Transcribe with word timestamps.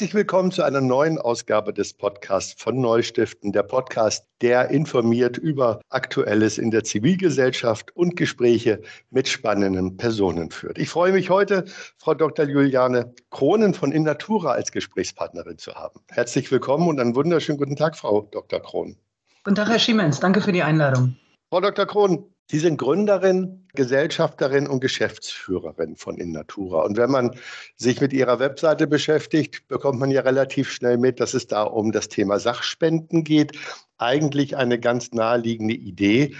Herzlich 0.00 0.14
willkommen 0.14 0.50
zu 0.50 0.62
einer 0.62 0.80
neuen 0.80 1.18
Ausgabe 1.18 1.74
des 1.74 1.92
Podcasts 1.92 2.54
von 2.58 2.80
Neustiften. 2.80 3.52
Der 3.52 3.64
Podcast, 3.64 4.26
der 4.40 4.70
informiert 4.70 5.36
über 5.36 5.82
Aktuelles 5.90 6.56
in 6.56 6.70
der 6.70 6.84
Zivilgesellschaft 6.84 7.94
und 7.94 8.16
Gespräche 8.16 8.80
mit 9.10 9.28
spannenden 9.28 9.98
Personen 9.98 10.50
führt. 10.50 10.78
Ich 10.78 10.88
freue 10.88 11.12
mich 11.12 11.28
heute, 11.28 11.66
Frau 11.98 12.14
Dr. 12.14 12.46
Juliane 12.46 13.12
Kronen 13.28 13.74
von 13.74 13.92
Innatura 13.92 14.52
als 14.52 14.72
Gesprächspartnerin 14.72 15.58
zu 15.58 15.74
haben. 15.74 16.00
Herzlich 16.08 16.50
willkommen 16.50 16.88
und 16.88 16.98
einen 16.98 17.14
wunderschönen 17.14 17.58
guten 17.58 17.76
Tag, 17.76 17.94
Frau 17.94 18.22
Dr. 18.30 18.60
Kronen. 18.60 18.96
Guten 19.44 19.56
Tag, 19.56 19.68
Herr 19.68 19.78
Schiemens. 19.78 20.18
Danke 20.18 20.40
für 20.40 20.52
die 20.52 20.62
Einladung. 20.62 21.14
Frau 21.50 21.60
Dr. 21.60 21.84
Kronen, 21.84 22.24
Sie 22.50 22.58
sind 22.58 22.78
Gründerin, 22.78 23.64
Gesellschafterin 23.74 24.66
und 24.66 24.80
Geschäftsführerin 24.80 25.94
von 25.94 26.16
Innatura. 26.16 26.82
Und 26.82 26.96
wenn 26.96 27.08
man 27.08 27.36
sich 27.76 28.00
mit 28.00 28.12
Ihrer 28.12 28.40
Webseite 28.40 28.88
beschäftigt, 28.88 29.68
bekommt 29.68 30.00
man 30.00 30.10
ja 30.10 30.22
relativ 30.22 30.68
schnell 30.68 30.98
mit, 30.98 31.20
dass 31.20 31.32
es 31.32 31.46
da 31.46 31.62
um 31.62 31.92
das 31.92 32.08
Thema 32.08 32.40
Sachspenden 32.40 33.22
geht. 33.22 33.56
Eigentlich 33.98 34.56
eine 34.56 34.80
ganz 34.80 35.12
naheliegende 35.12 35.74
Idee. 35.74 36.34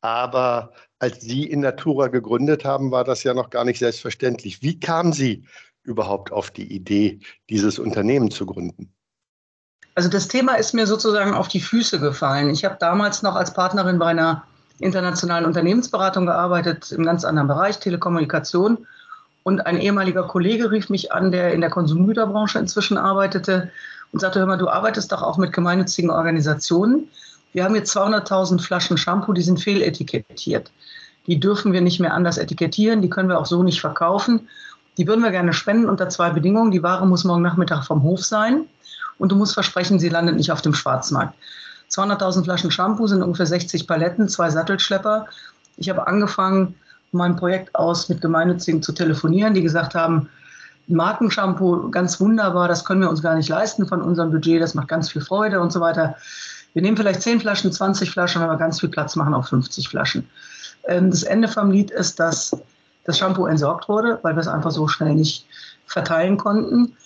Aber 0.00 0.72
als 0.98 1.20
Sie 1.20 1.44
Innatura 1.44 2.08
gegründet 2.08 2.64
haben, 2.64 2.90
war 2.90 3.04
das 3.04 3.22
ja 3.22 3.34
noch 3.34 3.50
gar 3.50 3.66
nicht 3.66 3.80
selbstverständlich. 3.80 4.62
Wie 4.62 4.80
kamen 4.80 5.12
Sie 5.12 5.44
überhaupt 5.82 6.32
auf 6.32 6.50
die 6.50 6.72
Idee, 6.72 7.18
dieses 7.50 7.78
Unternehmen 7.78 8.30
zu 8.30 8.46
gründen? 8.46 8.94
Also 9.94 10.08
das 10.08 10.28
Thema 10.28 10.54
ist 10.54 10.72
mir 10.72 10.86
sozusagen 10.86 11.34
auf 11.34 11.48
die 11.48 11.60
Füße 11.60 12.00
gefallen. 12.00 12.48
Ich 12.48 12.64
habe 12.64 12.78
damals 12.80 13.20
noch 13.20 13.34
als 13.34 13.52
Partnerin 13.52 13.98
bei 13.98 14.06
einer 14.06 14.46
internationalen 14.80 15.44
Unternehmensberatung 15.44 16.26
gearbeitet, 16.26 16.92
im 16.92 17.04
ganz 17.04 17.24
anderen 17.24 17.48
Bereich, 17.48 17.78
Telekommunikation. 17.78 18.86
Und 19.42 19.66
ein 19.66 19.78
ehemaliger 19.78 20.24
Kollege 20.24 20.70
rief 20.70 20.90
mich 20.90 21.12
an, 21.12 21.32
der 21.32 21.52
in 21.52 21.60
der 21.60 21.70
Konsumgüterbranche 21.70 22.58
inzwischen 22.58 22.98
arbeitete 22.98 23.70
und 24.12 24.20
sagte, 24.20 24.40
hör 24.40 24.46
mal, 24.46 24.58
du 24.58 24.68
arbeitest 24.68 25.12
doch 25.12 25.22
auch 25.22 25.38
mit 25.38 25.52
gemeinnützigen 25.52 26.10
Organisationen. 26.10 27.08
Wir 27.52 27.64
haben 27.64 27.74
jetzt 27.74 27.96
200.000 27.96 28.60
Flaschen 28.60 28.96
Shampoo, 28.96 29.32
die 29.32 29.42
sind 29.42 29.60
fehletikettiert. 29.60 30.70
Die 31.26 31.40
dürfen 31.40 31.72
wir 31.72 31.80
nicht 31.80 32.00
mehr 32.00 32.14
anders 32.14 32.38
etikettieren, 32.38 33.02
die 33.02 33.10
können 33.10 33.28
wir 33.28 33.38
auch 33.38 33.46
so 33.46 33.62
nicht 33.62 33.80
verkaufen. 33.80 34.48
Die 34.98 35.06
würden 35.06 35.22
wir 35.22 35.30
gerne 35.30 35.52
spenden 35.52 35.88
unter 35.88 36.08
zwei 36.08 36.30
Bedingungen. 36.30 36.70
Die 36.70 36.82
Ware 36.82 37.06
muss 37.06 37.24
morgen 37.24 37.42
Nachmittag 37.42 37.84
vom 37.84 38.02
Hof 38.02 38.24
sein 38.24 38.66
und 39.18 39.30
du 39.30 39.36
musst 39.36 39.54
versprechen, 39.54 39.98
sie 39.98 40.08
landet 40.08 40.36
nicht 40.36 40.50
auf 40.52 40.62
dem 40.62 40.74
Schwarzmarkt. 40.74 41.34
200.000 41.92 42.44
Flaschen 42.44 42.70
Shampoo 42.70 43.06
sind 43.06 43.22
ungefähr 43.22 43.46
60 43.46 43.86
Paletten, 43.86 44.28
zwei 44.28 44.50
Sattelschlepper. 44.50 45.26
Ich 45.76 45.88
habe 45.88 46.06
angefangen, 46.06 46.74
mein 47.12 47.36
Projekt 47.36 47.74
aus 47.74 48.08
mit 48.08 48.20
Gemeinnützigen 48.20 48.82
zu 48.82 48.92
telefonieren, 48.92 49.54
die 49.54 49.62
gesagt 49.62 49.94
haben, 49.94 50.28
Markenshampoo, 50.86 51.90
ganz 51.90 52.20
wunderbar, 52.20 52.68
das 52.68 52.84
können 52.84 53.00
wir 53.00 53.10
uns 53.10 53.22
gar 53.22 53.34
nicht 53.34 53.48
leisten 53.48 53.86
von 53.86 54.02
unserem 54.02 54.30
Budget, 54.30 54.60
das 54.60 54.74
macht 54.74 54.88
ganz 54.88 55.10
viel 55.10 55.22
Freude 55.22 55.60
und 55.60 55.72
so 55.72 55.80
weiter. 55.80 56.16
Wir 56.72 56.82
nehmen 56.82 56.96
vielleicht 56.96 57.22
10 57.22 57.40
Flaschen, 57.40 57.72
20 57.72 58.10
Flaschen, 58.10 58.42
wir 58.42 58.56
ganz 58.56 58.80
viel 58.80 58.88
Platz 58.88 59.16
machen, 59.16 59.34
auf 59.34 59.48
50 59.48 59.88
Flaschen. 59.88 60.28
Ähm, 60.86 61.10
das 61.10 61.22
Ende 61.22 61.48
vom 61.48 61.70
Lied 61.70 61.90
ist, 61.90 62.20
dass 62.20 62.56
das 63.04 63.18
Shampoo 63.18 63.46
entsorgt 63.46 63.88
wurde, 63.88 64.18
weil 64.22 64.34
wir 64.34 64.40
es 64.40 64.48
einfach 64.48 64.70
so 64.70 64.86
schnell 64.88 65.14
nicht 65.14 65.46
verteilen 65.86 66.36
konnten. 66.36 66.96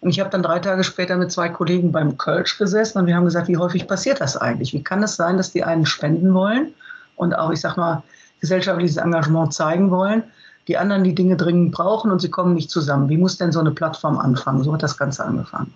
Und 0.00 0.10
ich 0.10 0.20
habe 0.20 0.30
dann 0.30 0.42
drei 0.42 0.60
Tage 0.60 0.84
später 0.84 1.16
mit 1.16 1.32
zwei 1.32 1.48
Kollegen 1.48 1.90
beim 1.90 2.16
Kölsch 2.16 2.56
gesessen 2.56 2.98
und 2.98 3.06
wir 3.06 3.16
haben 3.16 3.24
gesagt, 3.24 3.48
wie 3.48 3.56
häufig 3.56 3.88
passiert 3.88 4.20
das 4.20 4.36
eigentlich? 4.36 4.72
Wie 4.72 4.82
kann 4.82 5.02
es 5.02 5.16
sein, 5.16 5.36
dass 5.36 5.52
die 5.52 5.64
einen 5.64 5.86
spenden 5.86 6.34
wollen 6.34 6.74
und 7.16 7.34
auch, 7.34 7.50
ich 7.50 7.60
sag 7.60 7.76
mal, 7.76 8.02
gesellschaftliches 8.40 8.96
Engagement 8.96 9.52
zeigen 9.52 9.90
wollen, 9.90 10.22
die 10.68 10.78
anderen 10.78 11.02
die 11.02 11.14
Dinge 11.14 11.36
dringend 11.36 11.72
brauchen 11.72 12.12
und 12.12 12.20
sie 12.20 12.30
kommen 12.30 12.54
nicht 12.54 12.70
zusammen? 12.70 13.08
Wie 13.08 13.16
muss 13.16 13.38
denn 13.38 13.50
so 13.50 13.58
eine 13.58 13.72
Plattform 13.72 14.18
anfangen? 14.18 14.62
So 14.62 14.72
hat 14.72 14.84
das 14.84 14.96
Ganze 14.96 15.24
angefangen. 15.24 15.74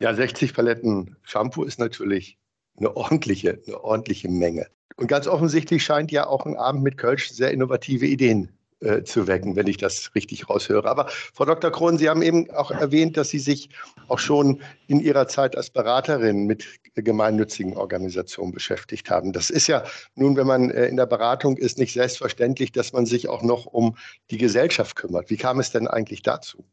Ja, 0.00 0.14
60 0.14 0.54
Paletten 0.54 1.16
Shampoo 1.22 1.64
ist 1.64 1.78
natürlich 1.78 2.38
eine 2.78 2.96
ordentliche, 2.96 3.60
eine 3.66 3.82
ordentliche 3.82 4.30
Menge. 4.30 4.66
Und 4.96 5.08
ganz 5.08 5.26
offensichtlich 5.26 5.84
scheint 5.84 6.10
ja 6.12 6.26
auch 6.26 6.46
ein 6.46 6.56
Abend 6.56 6.82
mit 6.82 6.96
Kölsch 6.96 7.30
sehr 7.30 7.50
innovative 7.50 8.06
Ideen 8.06 8.55
äh, 8.86 9.04
zu 9.04 9.26
wecken, 9.26 9.56
wenn 9.56 9.66
ich 9.66 9.76
das 9.76 10.14
richtig 10.14 10.48
raushöre. 10.48 10.88
Aber 10.88 11.08
Frau 11.08 11.44
Dr. 11.44 11.70
Krohn, 11.70 11.98
Sie 11.98 12.08
haben 12.08 12.22
eben 12.22 12.50
auch 12.50 12.70
erwähnt, 12.70 13.16
dass 13.16 13.30
Sie 13.30 13.38
sich 13.38 13.68
auch 14.08 14.18
schon 14.18 14.60
in 14.86 15.00
Ihrer 15.00 15.28
Zeit 15.28 15.56
als 15.56 15.70
Beraterin 15.70 16.46
mit 16.46 16.64
gemeinnützigen 16.94 17.76
Organisationen 17.76 18.52
beschäftigt 18.52 19.10
haben. 19.10 19.32
Das 19.32 19.50
ist 19.50 19.66
ja 19.66 19.84
nun, 20.14 20.36
wenn 20.36 20.46
man 20.46 20.70
äh, 20.70 20.86
in 20.86 20.96
der 20.96 21.06
Beratung 21.06 21.56
ist, 21.56 21.78
nicht 21.78 21.92
selbstverständlich, 21.92 22.72
dass 22.72 22.92
man 22.92 23.06
sich 23.06 23.28
auch 23.28 23.42
noch 23.42 23.66
um 23.66 23.96
die 24.30 24.38
Gesellschaft 24.38 24.96
kümmert. 24.96 25.30
Wie 25.30 25.36
kam 25.36 25.60
es 25.60 25.72
denn 25.72 25.88
eigentlich 25.88 26.22
dazu? 26.22 26.64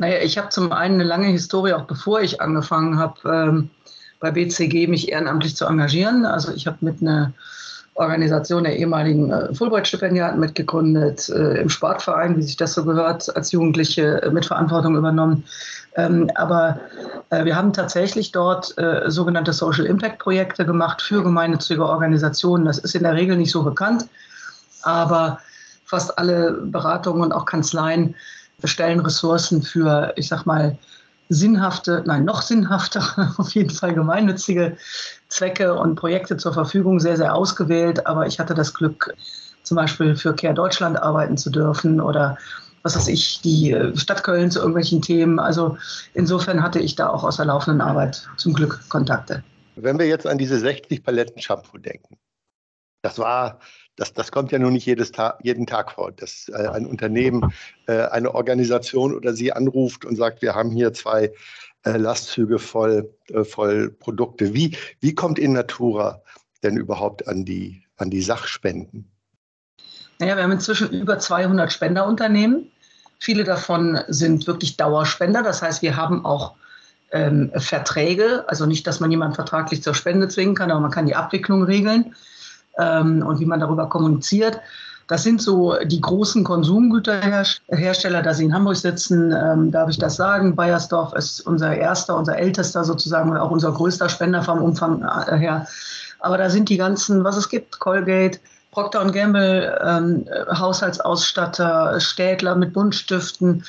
Naja, 0.00 0.22
ich 0.22 0.38
habe 0.38 0.48
zum 0.48 0.72
einen 0.72 0.94
eine 0.94 1.04
lange 1.04 1.28
Historie, 1.28 1.74
auch 1.74 1.86
bevor 1.86 2.22
ich 2.22 2.40
angefangen 2.40 2.98
habe, 2.98 3.20
ähm, 3.28 3.70
bei 4.18 4.30
BCG 4.30 4.86
mich 4.86 5.10
ehrenamtlich 5.10 5.56
zu 5.56 5.66
engagieren. 5.66 6.24
Also 6.24 6.52
ich 6.52 6.66
habe 6.66 6.78
mit 6.80 7.02
einer 7.02 7.34
Organisation 8.00 8.64
der 8.64 8.76
ehemaligen 8.76 9.30
äh, 9.30 9.54
Fulbright-Stipendiaten 9.54 10.40
mitgegründet, 10.40 11.28
äh, 11.28 11.60
im 11.60 11.68
Sportverein, 11.68 12.36
wie 12.36 12.42
sich 12.42 12.56
das 12.56 12.74
so 12.74 12.84
gehört, 12.84 13.34
als 13.36 13.52
Jugendliche 13.52 14.22
äh, 14.22 14.30
Mitverantwortung 14.30 14.96
übernommen. 14.96 15.44
Ähm, 15.96 16.30
aber 16.34 16.80
äh, 17.30 17.44
wir 17.44 17.56
haben 17.56 17.72
tatsächlich 17.72 18.32
dort 18.32 18.76
äh, 18.78 19.10
sogenannte 19.10 19.52
Social 19.52 19.86
Impact-Projekte 19.86 20.64
gemacht 20.64 21.02
für 21.02 21.22
gemeinnützige 21.22 21.84
Organisationen. 21.84 22.64
Das 22.64 22.78
ist 22.78 22.94
in 22.94 23.02
der 23.02 23.14
Regel 23.14 23.36
nicht 23.36 23.50
so 23.50 23.62
bekannt, 23.62 24.06
aber 24.82 25.38
fast 25.84 26.16
alle 26.18 26.52
Beratungen 26.52 27.22
und 27.22 27.32
auch 27.32 27.44
Kanzleien 27.44 28.14
bestellen 28.60 29.00
Ressourcen 29.00 29.62
für, 29.62 30.12
ich 30.16 30.28
sag 30.28 30.46
mal, 30.46 30.78
sinnhafte, 31.30 32.02
nein, 32.06 32.24
noch 32.24 32.42
sinnhaftere, 32.42 33.32
auf 33.38 33.54
jeden 33.54 33.70
Fall 33.70 33.94
gemeinnützige 33.94 34.76
Zwecke 35.28 35.74
und 35.74 35.94
Projekte 35.94 36.36
zur 36.36 36.52
Verfügung, 36.52 37.00
sehr, 37.00 37.16
sehr 37.16 37.34
ausgewählt. 37.34 38.06
Aber 38.06 38.26
ich 38.26 38.38
hatte 38.38 38.52
das 38.52 38.74
Glück, 38.74 39.14
zum 39.62 39.76
Beispiel 39.76 40.16
für 40.16 40.34
Care 40.34 40.54
Deutschland 40.54 41.00
arbeiten 41.00 41.38
zu 41.38 41.50
dürfen 41.50 42.00
oder 42.00 42.36
was 42.82 42.96
weiß 42.96 43.08
ich, 43.08 43.40
die 43.42 43.72
äh, 43.72 43.96
Stadt 43.96 44.24
Köln 44.24 44.50
zu 44.50 44.58
irgendwelchen 44.58 45.02
Themen. 45.02 45.38
Also 45.38 45.76
insofern 46.14 46.62
hatte 46.62 46.80
ich 46.80 46.96
da 46.96 47.08
auch 47.08 47.24
aus 47.24 47.36
der 47.36 47.46
laufenden 47.46 47.80
Arbeit 47.80 48.26
zum 48.36 48.52
Glück 48.52 48.80
Kontakte. 48.88 49.44
Wenn 49.76 49.98
wir 49.98 50.06
jetzt 50.06 50.26
an 50.26 50.38
diese 50.38 50.58
60 50.58 51.04
Paletten 51.04 51.40
Shampoo 51.40 51.78
denken, 51.78 52.18
das 53.02 53.18
war 53.18 53.60
das, 54.00 54.14
das 54.14 54.32
kommt 54.32 54.50
ja 54.50 54.58
nun 54.58 54.72
nicht 54.72 54.86
jedes 54.86 55.12
Tag, 55.12 55.40
jeden 55.42 55.66
Tag 55.66 55.92
vor, 55.92 56.10
dass 56.10 56.48
äh, 56.48 56.68
ein 56.68 56.86
Unternehmen, 56.86 57.52
äh, 57.86 58.06
eine 58.06 58.34
Organisation 58.34 59.14
oder 59.14 59.34
Sie 59.34 59.52
anruft 59.52 60.06
und 60.06 60.16
sagt, 60.16 60.40
wir 60.40 60.54
haben 60.54 60.70
hier 60.70 60.94
zwei 60.94 61.32
äh, 61.84 61.98
Lastzüge 61.98 62.58
voll, 62.58 63.14
äh, 63.28 63.44
voll 63.44 63.90
Produkte. 63.90 64.54
Wie, 64.54 64.74
wie 65.00 65.14
kommt 65.14 65.38
in 65.38 65.52
Natura 65.52 66.22
denn 66.62 66.78
überhaupt 66.78 67.28
an 67.28 67.44
die, 67.44 67.82
an 67.98 68.08
die 68.08 68.22
Sachspenden? 68.22 69.10
Naja, 70.18 70.36
wir 70.36 70.44
haben 70.44 70.52
inzwischen 70.52 70.88
über 70.90 71.18
200 71.18 71.70
Spenderunternehmen. 71.70 72.70
Viele 73.18 73.44
davon 73.44 73.98
sind 74.08 74.46
wirklich 74.46 74.78
Dauerspender. 74.78 75.42
Das 75.42 75.60
heißt, 75.60 75.82
wir 75.82 75.96
haben 75.96 76.24
auch 76.24 76.54
ähm, 77.12 77.52
Verträge. 77.54 78.44
Also 78.48 78.64
nicht, 78.64 78.86
dass 78.86 78.98
man 79.00 79.10
jemanden 79.10 79.34
vertraglich 79.34 79.82
zur 79.82 79.94
Spende 79.94 80.28
zwingen 80.28 80.54
kann, 80.54 80.70
aber 80.70 80.80
man 80.80 80.90
kann 80.90 81.04
die 81.04 81.16
Abwicklung 81.16 81.64
regeln 81.64 82.14
ähm, 82.80 83.22
und 83.26 83.40
wie 83.40 83.46
man 83.46 83.60
darüber 83.60 83.88
kommuniziert. 83.88 84.60
Das 85.10 85.24
sind 85.24 85.42
so 85.42 85.74
die 85.84 86.00
großen 86.00 86.44
Konsumgüterhersteller, 86.44 88.22
da 88.22 88.32
sie 88.32 88.44
in 88.44 88.54
Hamburg 88.54 88.76
sitzen, 88.76 89.32
ähm, 89.32 89.72
darf 89.72 89.90
ich 89.90 89.98
das 89.98 90.14
sagen. 90.14 90.54
Bayersdorf 90.54 91.12
ist 91.14 91.40
unser 91.40 91.76
erster, 91.76 92.16
unser 92.16 92.38
ältester 92.38 92.84
sozusagen 92.84 93.28
und 93.28 93.36
auch 93.36 93.50
unser 93.50 93.72
größter 93.72 94.08
Spender 94.08 94.40
vom 94.42 94.62
Umfang 94.62 95.02
äh, 95.02 95.36
her. 95.36 95.66
Aber 96.20 96.38
da 96.38 96.48
sind 96.48 96.68
die 96.68 96.76
ganzen, 96.76 97.24
was 97.24 97.36
es 97.36 97.48
gibt, 97.48 97.80
Colgate, 97.80 98.38
Procter 98.70 99.04
Gamble, 99.10 99.76
ähm, 99.84 100.26
Haushaltsausstatter, 100.48 101.98
Städtler 101.98 102.54
mit 102.54 102.72
Buntstiften, 102.72 103.64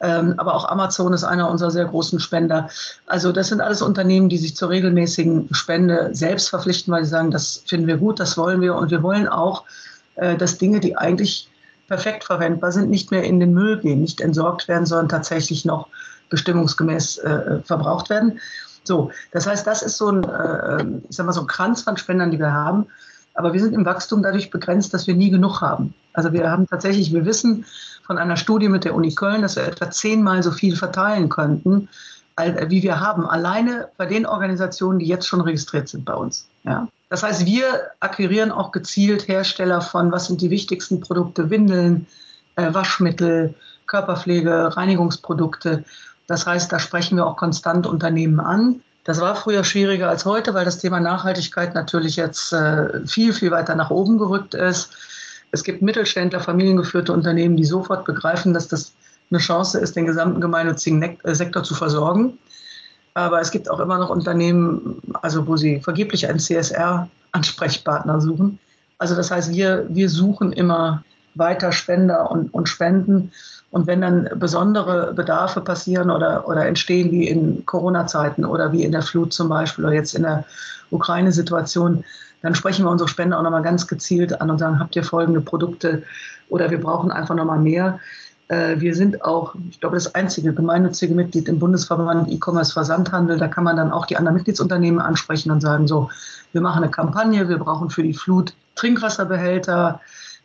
aber 0.00 0.54
auch 0.54 0.68
Amazon 0.68 1.12
ist 1.12 1.24
einer 1.24 1.48
unserer 1.50 1.70
sehr 1.70 1.86
großen 1.86 2.20
Spender. 2.20 2.68
Also 3.06 3.32
das 3.32 3.48
sind 3.48 3.60
alles 3.60 3.80
Unternehmen, 3.80 4.28
die 4.28 4.38
sich 4.38 4.56
zur 4.56 4.68
regelmäßigen 4.70 5.48
Spende 5.52 6.10
selbst 6.12 6.50
verpflichten, 6.50 6.92
weil 6.92 7.04
sie 7.04 7.10
sagen, 7.10 7.30
das 7.30 7.62
finden 7.66 7.86
wir 7.86 7.96
gut, 7.96 8.20
das 8.20 8.36
wollen 8.36 8.60
wir. 8.60 8.74
Und 8.74 8.90
wir 8.90 9.02
wollen 9.02 9.28
auch, 9.28 9.64
äh, 10.16 10.36
dass 10.36 10.58
Dinge, 10.58 10.80
die 10.80 10.96
eigentlich 10.96 11.48
perfekt 11.88 12.24
verwendbar 12.24 12.72
sind, 12.72 12.90
nicht 12.90 13.10
mehr 13.10 13.24
in 13.24 13.40
den 13.40 13.52
Müll 13.52 13.78
gehen, 13.78 14.00
nicht 14.00 14.20
entsorgt 14.20 14.68
werden, 14.68 14.86
sondern 14.86 15.08
tatsächlich 15.08 15.64
noch 15.64 15.88
bestimmungsgemäß 16.30 17.18
äh, 17.18 17.60
verbraucht 17.64 18.10
werden. 18.10 18.40
So, 18.84 19.10
das 19.32 19.46
heißt, 19.46 19.66
das 19.66 19.82
ist 19.82 19.96
so 19.96 20.10
ein, 20.10 20.24
äh, 20.24 20.84
ich 21.08 21.16
sag 21.16 21.26
mal, 21.26 21.32
so 21.32 21.42
ein 21.42 21.46
Kranz 21.46 21.82
von 21.82 21.96
Spendern, 21.96 22.30
die 22.30 22.38
wir 22.38 22.52
haben. 22.52 22.86
Aber 23.34 23.52
wir 23.52 23.60
sind 23.60 23.74
im 23.74 23.84
Wachstum 23.84 24.22
dadurch 24.22 24.50
begrenzt, 24.50 24.94
dass 24.94 25.06
wir 25.06 25.14
nie 25.14 25.30
genug 25.30 25.60
haben. 25.60 25.94
Also 26.12 26.32
wir 26.32 26.50
haben 26.50 26.66
tatsächlich, 26.66 27.12
wir 27.12 27.26
wissen 27.26 27.64
von 28.06 28.18
einer 28.18 28.36
Studie 28.36 28.68
mit 28.68 28.84
der 28.84 28.94
Uni 28.94 29.14
Köln, 29.14 29.42
dass 29.42 29.56
wir 29.56 29.64
etwa 29.64 29.90
zehnmal 29.90 30.42
so 30.42 30.52
viel 30.52 30.76
verteilen 30.76 31.28
könnten, 31.28 31.88
wie 32.68 32.82
wir 32.82 33.00
haben, 33.00 33.26
alleine 33.26 33.88
bei 33.96 34.06
den 34.06 34.26
Organisationen, 34.26 34.98
die 34.98 35.06
jetzt 35.06 35.26
schon 35.26 35.40
registriert 35.40 35.88
sind 35.88 36.04
bei 36.04 36.14
uns. 36.14 36.48
Ja. 36.64 36.88
Das 37.08 37.22
heißt, 37.22 37.46
wir 37.46 37.64
akquirieren 38.00 38.50
auch 38.50 38.72
gezielt 38.72 39.28
Hersteller 39.28 39.80
von, 39.80 40.10
was 40.10 40.26
sind 40.26 40.40
die 40.40 40.50
wichtigsten 40.50 41.00
Produkte, 41.00 41.50
Windeln, 41.50 42.06
äh, 42.56 42.74
Waschmittel, 42.74 43.54
Körperpflege, 43.86 44.76
Reinigungsprodukte 44.76 45.84
Das 46.26 46.46
heißt, 46.46 46.72
da 46.72 46.78
sprechen 46.78 47.16
wir 47.16 47.26
auch 47.26 47.36
konstant 47.36 47.86
Unternehmen 47.86 48.40
an. 48.40 48.80
Das 49.04 49.20
war 49.20 49.36
früher 49.36 49.64
schwieriger 49.64 50.08
als 50.08 50.24
heute, 50.24 50.54
weil 50.54 50.64
das 50.64 50.78
Thema 50.78 50.98
Nachhaltigkeit 50.98 51.74
natürlich 51.74 52.16
jetzt 52.16 52.52
äh, 52.52 53.06
viel, 53.06 53.34
viel 53.34 53.50
weiter 53.50 53.74
nach 53.74 53.90
oben 53.90 54.18
gerückt 54.18 54.54
ist. 54.54 54.90
Es 55.52 55.62
gibt 55.62 55.82
Mittelständler, 55.82 56.40
familiengeführte 56.40 57.12
Unternehmen, 57.12 57.56
die 57.56 57.64
sofort 57.64 58.06
begreifen, 58.06 58.54
dass 58.54 58.66
das 58.66 58.94
eine 59.30 59.40
Chance 59.40 59.78
ist, 59.78 59.94
den 59.94 60.06
gesamten 60.06 60.40
gemeinnützigen 60.40 61.18
äh, 61.22 61.34
Sektor 61.34 61.62
zu 61.62 61.74
versorgen. 61.74 62.38
Aber 63.12 63.40
es 63.40 63.50
gibt 63.50 63.70
auch 63.70 63.78
immer 63.78 63.98
noch 63.98 64.10
Unternehmen, 64.10 65.00
also 65.22 65.46
wo 65.46 65.56
sie 65.56 65.80
vergeblich 65.80 66.26
einen 66.26 66.40
CSR-Ansprechpartner 66.40 68.20
suchen. 68.20 68.58
Also 68.98 69.14
das 69.14 69.30
heißt, 69.30 69.52
wir, 69.52 69.86
wir 69.88 70.08
suchen 70.08 70.52
immer 70.52 71.04
weiter 71.34 71.72
Spender 71.72 72.30
und, 72.30 72.52
und 72.52 72.68
Spenden. 72.68 73.32
Und 73.70 73.86
wenn 73.86 74.00
dann 74.00 74.28
besondere 74.36 75.12
Bedarfe 75.14 75.60
passieren 75.60 76.10
oder, 76.10 76.48
oder 76.48 76.66
entstehen, 76.66 77.10
wie 77.10 77.28
in 77.28 77.66
Corona-Zeiten 77.66 78.44
oder 78.44 78.72
wie 78.72 78.84
in 78.84 78.92
der 78.92 79.02
Flut 79.02 79.32
zum 79.32 79.48
Beispiel 79.48 79.84
oder 79.84 79.94
jetzt 79.94 80.14
in 80.14 80.22
der 80.22 80.44
Ukraine-Situation, 80.90 82.04
dann 82.42 82.54
sprechen 82.54 82.84
wir 82.84 82.90
unsere 82.90 83.08
Spender 83.08 83.38
auch 83.38 83.42
nochmal 83.42 83.62
ganz 83.62 83.86
gezielt 83.86 84.40
an 84.40 84.50
und 84.50 84.58
sagen, 84.58 84.78
habt 84.78 84.94
ihr 84.94 85.02
folgende 85.02 85.40
Produkte 85.40 86.02
oder 86.50 86.70
wir 86.70 86.80
brauchen 86.80 87.10
einfach 87.10 87.34
nochmal 87.34 87.58
mehr. 87.58 87.98
Äh, 88.48 88.78
wir 88.78 88.94
sind 88.94 89.24
auch, 89.24 89.54
ich 89.70 89.80
glaube, 89.80 89.96
das 89.96 90.14
einzige 90.14 90.52
gemeinnützige 90.52 91.14
Mitglied 91.14 91.48
im 91.48 91.58
Bundesverband 91.58 92.30
E-Commerce 92.30 92.72
Versandhandel. 92.72 93.38
Da 93.38 93.48
kann 93.48 93.64
man 93.64 93.76
dann 93.76 93.90
auch 93.90 94.06
die 94.06 94.16
anderen 94.16 94.36
Mitgliedsunternehmen 94.36 95.00
ansprechen 95.00 95.50
und 95.50 95.60
sagen, 95.60 95.88
so, 95.88 96.10
wir 96.52 96.60
machen 96.60 96.82
eine 96.82 96.90
Kampagne, 96.90 97.48
wir 97.48 97.58
brauchen 97.58 97.90
für 97.90 98.02
die 98.02 98.14
Flut 98.14 98.52
Trinkwasserbehälter, 98.74 100.00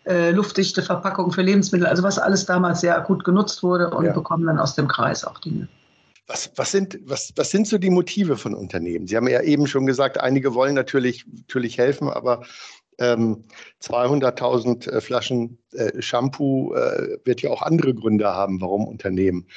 äh, 0.09 0.31
luftdichte 0.31 0.81
Verpackungen 0.81 1.31
für 1.31 1.43
Lebensmittel, 1.43 1.87
also 1.87 2.03
was 2.03 2.17
alles 2.17 2.45
damals 2.45 2.81
sehr 2.81 2.97
akut 2.97 3.23
genutzt 3.23 3.61
wurde 3.61 3.91
und 3.91 4.05
ja. 4.05 4.11
bekommen 4.11 4.45
dann 4.47 4.59
aus 4.59 4.75
dem 4.75 4.87
Kreis 4.87 5.23
auch 5.23 5.39
Dinge. 5.39 5.67
Was, 6.27 6.51
was, 6.55 6.71
sind, 6.71 6.99
was, 7.05 7.31
was 7.35 7.49
sind 7.49 7.67
so 7.67 7.77
die 7.77 7.89
Motive 7.89 8.37
von 8.37 8.53
Unternehmen? 8.53 9.07
Sie 9.07 9.15
haben 9.15 9.27
ja 9.27 9.41
eben 9.41 9.67
schon 9.67 9.85
gesagt, 9.85 10.19
einige 10.19 10.53
wollen 10.53 10.75
natürlich, 10.75 11.25
natürlich 11.31 11.77
helfen, 11.77 12.09
aber 12.09 12.41
ähm, 12.99 13.45
200.000 13.81 14.89
äh, 14.89 15.01
Flaschen 15.01 15.57
äh, 15.73 16.01
Shampoo 16.01 16.73
äh, 16.73 17.17
wird 17.23 17.41
ja 17.41 17.49
auch 17.49 17.61
andere 17.61 17.93
Gründe 17.93 18.27
haben, 18.27 18.61
warum 18.61 18.87
Unternehmen 18.87 19.47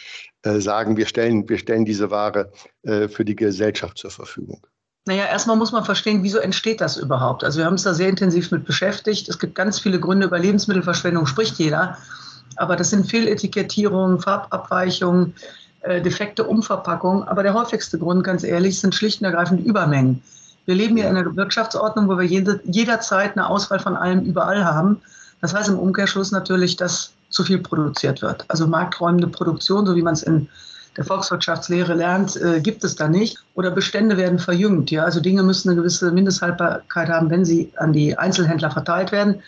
äh, 0.43 0.61
sagen, 0.61 0.97
wir 0.97 1.07
stellen, 1.07 1.49
wir 1.49 1.59
stellen 1.59 1.85
diese 1.85 2.11
Ware 2.11 2.53
äh, 2.83 3.09
für 3.09 3.25
die 3.25 3.37
Gesellschaft 3.37 3.99
zur 3.99 4.11
Verfügung. 4.11 4.67
Naja, 5.05 5.25
erstmal 5.25 5.57
muss 5.57 5.73
man 5.73 5.85
verstehen, 5.85 6.23
wieso 6.23 6.39
entsteht 6.39 6.81
das 6.81 6.97
überhaupt? 6.97 7.43
Also 7.43 7.59
wir 7.59 7.65
haben 7.65 7.73
uns 7.73 7.83
da 7.83 7.93
sehr 7.93 8.09
intensiv 8.09 8.53
mit 8.53 8.65
beschäftigt. 8.65 9.29
Es 9.29 9.39
gibt 9.39 9.57
ganz 9.57 9.81
viele 9.81 9.99
Gründe, 9.99 10.27
über 10.27 10.39
Lebensmittelverschwendung 10.39 11.27
spricht 11.27 11.59
jeder. 11.59 11.99
Aber 12.57 12.77
das 12.77 12.91
sind 12.91 13.11
Fehletikettierungen, 13.11 14.21
Farbabweichungen, 14.21 15.35
äh, 15.81 16.01
defekte 16.01 16.45
Umverpackung. 16.45 17.27
Aber 17.27 17.43
der 17.43 17.55
häufigste 17.55 17.99
Grund, 17.99 18.23
ganz 18.23 18.45
ehrlich, 18.45 18.79
sind 18.79 18.95
schlicht 18.95 19.21
und 19.21 19.25
ergreifend 19.25 19.67
Übermengen. 19.67 20.23
Wir 20.67 20.77
leben 20.77 20.97
hier 20.97 21.09
in 21.09 21.17
einer 21.17 21.35
Wirtschaftsordnung, 21.35 22.09
wo 22.09 22.17
wir 22.17 22.27
jede, 22.27 22.61
jederzeit 22.65 23.33
eine 23.37 23.49
Auswahl 23.49 23.81
von 23.81 23.97
allem 23.97 24.21
überall 24.21 24.65
haben. 24.65 25.01
Das 25.41 25.53
heißt 25.53 25.69
im 25.69 25.81
Umkehrschluss 25.81 26.31
natürlich, 26.31 26.77
dass 26.77 27.11
zu 27.31 27.43
viel 27.43 27.59
produziert 27.59 28.23
wird. 28.23 28.45
Also 28.47 28.69
markträumende 28.69 29.27
Produktion, 29.27 29.85
so 29.85 29.97
wie 29.97 30.03
man 30.03 30.13
es 30.13 30.23
in 30.23 30.49
der 30.97 31.05
Volkswirtschaftslehre 31.05 31.95
lernt, 31.95 32.37
äh, 32.37 32.61
gibt 32.61 32.85
es 32.85 32.97
da 32.97 33.09
nicht. 33.09 33.39
Oder 33.55 33.71
Bestände 33.71 34.17
werden 34.17 34.39
verjüngt. 34.39 34.91
Ja? 34.91 35.05
Also 35.05 35.21
Dinge 35.21 35.43
müssen 35.43 35.71
eine 35.71 35.77
gewisse 35.77 36.13
Mindesthaltbarkeit 36.13 37.09
haben, 37.09 37.31
wenn 37.31 37.45
sie 37.45 37.73
an 37.77 37.93
die 37.93 38.17
Einzelhändler 38.17 38.71
verteilt 38.71 39.13
werden. 39.13 39.43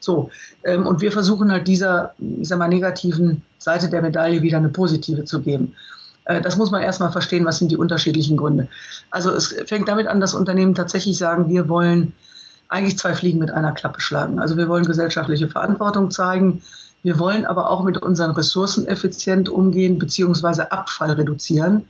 So, 0.00 0.30
ähm, 0.64 0.86
und 0.86 1.00
wir 1.00 1.12
versuchen 1.12 1.50
halt 1.50 1.66
dieser, 1.68 2.14
ich 2.18 2.50
mal, 2.50 2.68
negativen 2.68 3.42
Seite 3.58 3.88
der 3.88 4.02
Medaille 4.02 4.42
wieder 4.42 4.58
eine 4.58 4.68
positive 4.68 5.24
zu 5.24 5.40
geben. 5.40 5.74
Äh, 6.24 6.40
das 6.40 6.56
muss 6.56 6.70
man 6.70 6.82
erstmal 6.82 7.12
verstehen, 7.12 7.44
was 7.44 7.58
sind 7.58 7.70
die 7.70 7.76
unterschiedlichen 7.76 8.36
Gründe. 8.36 8.68
Also 9.10 9.32
es 9.32 9.54
fängt 9.66 9.88
damit 9.88 10.06
an, 10.06 10.20
dass 10.20 10.34
Unternehmen 10.34 10.74
tatsächlich 10.74 11.16
sagen, 11.18 11.48
wir 11.48 11.68
wollen 11.68 12.12
eigentlich 12.68 12.98
zwei 12.98 13.14
Fliegen 13.14 13.38
mit 13.38 13.50
einer 13.50 13.72
Klappe 13.72 14.00
schlagen. 14.00 14.38
Also 14.38 14.56
wir 14.56 14.68
wollen 14.68 14.84
gesellschaftliche 14.84 15.48
Verantwortung 15.48 16.10
zeigen. 16.10 16.62
Wir 17.02 17.18
wollen 17.18 17.46
aber 17.46 17.70
auch 17.70 17.84
mit 17.84 17.98
unseren 17.98 18.32
Ressourcen 18.32 18.86
effizient 18.86 19.48
umgehen 19.48 19.98
bzw. 19.98 20.62
Abfall 20.70 21.12
reduzieren. 21.12 21.84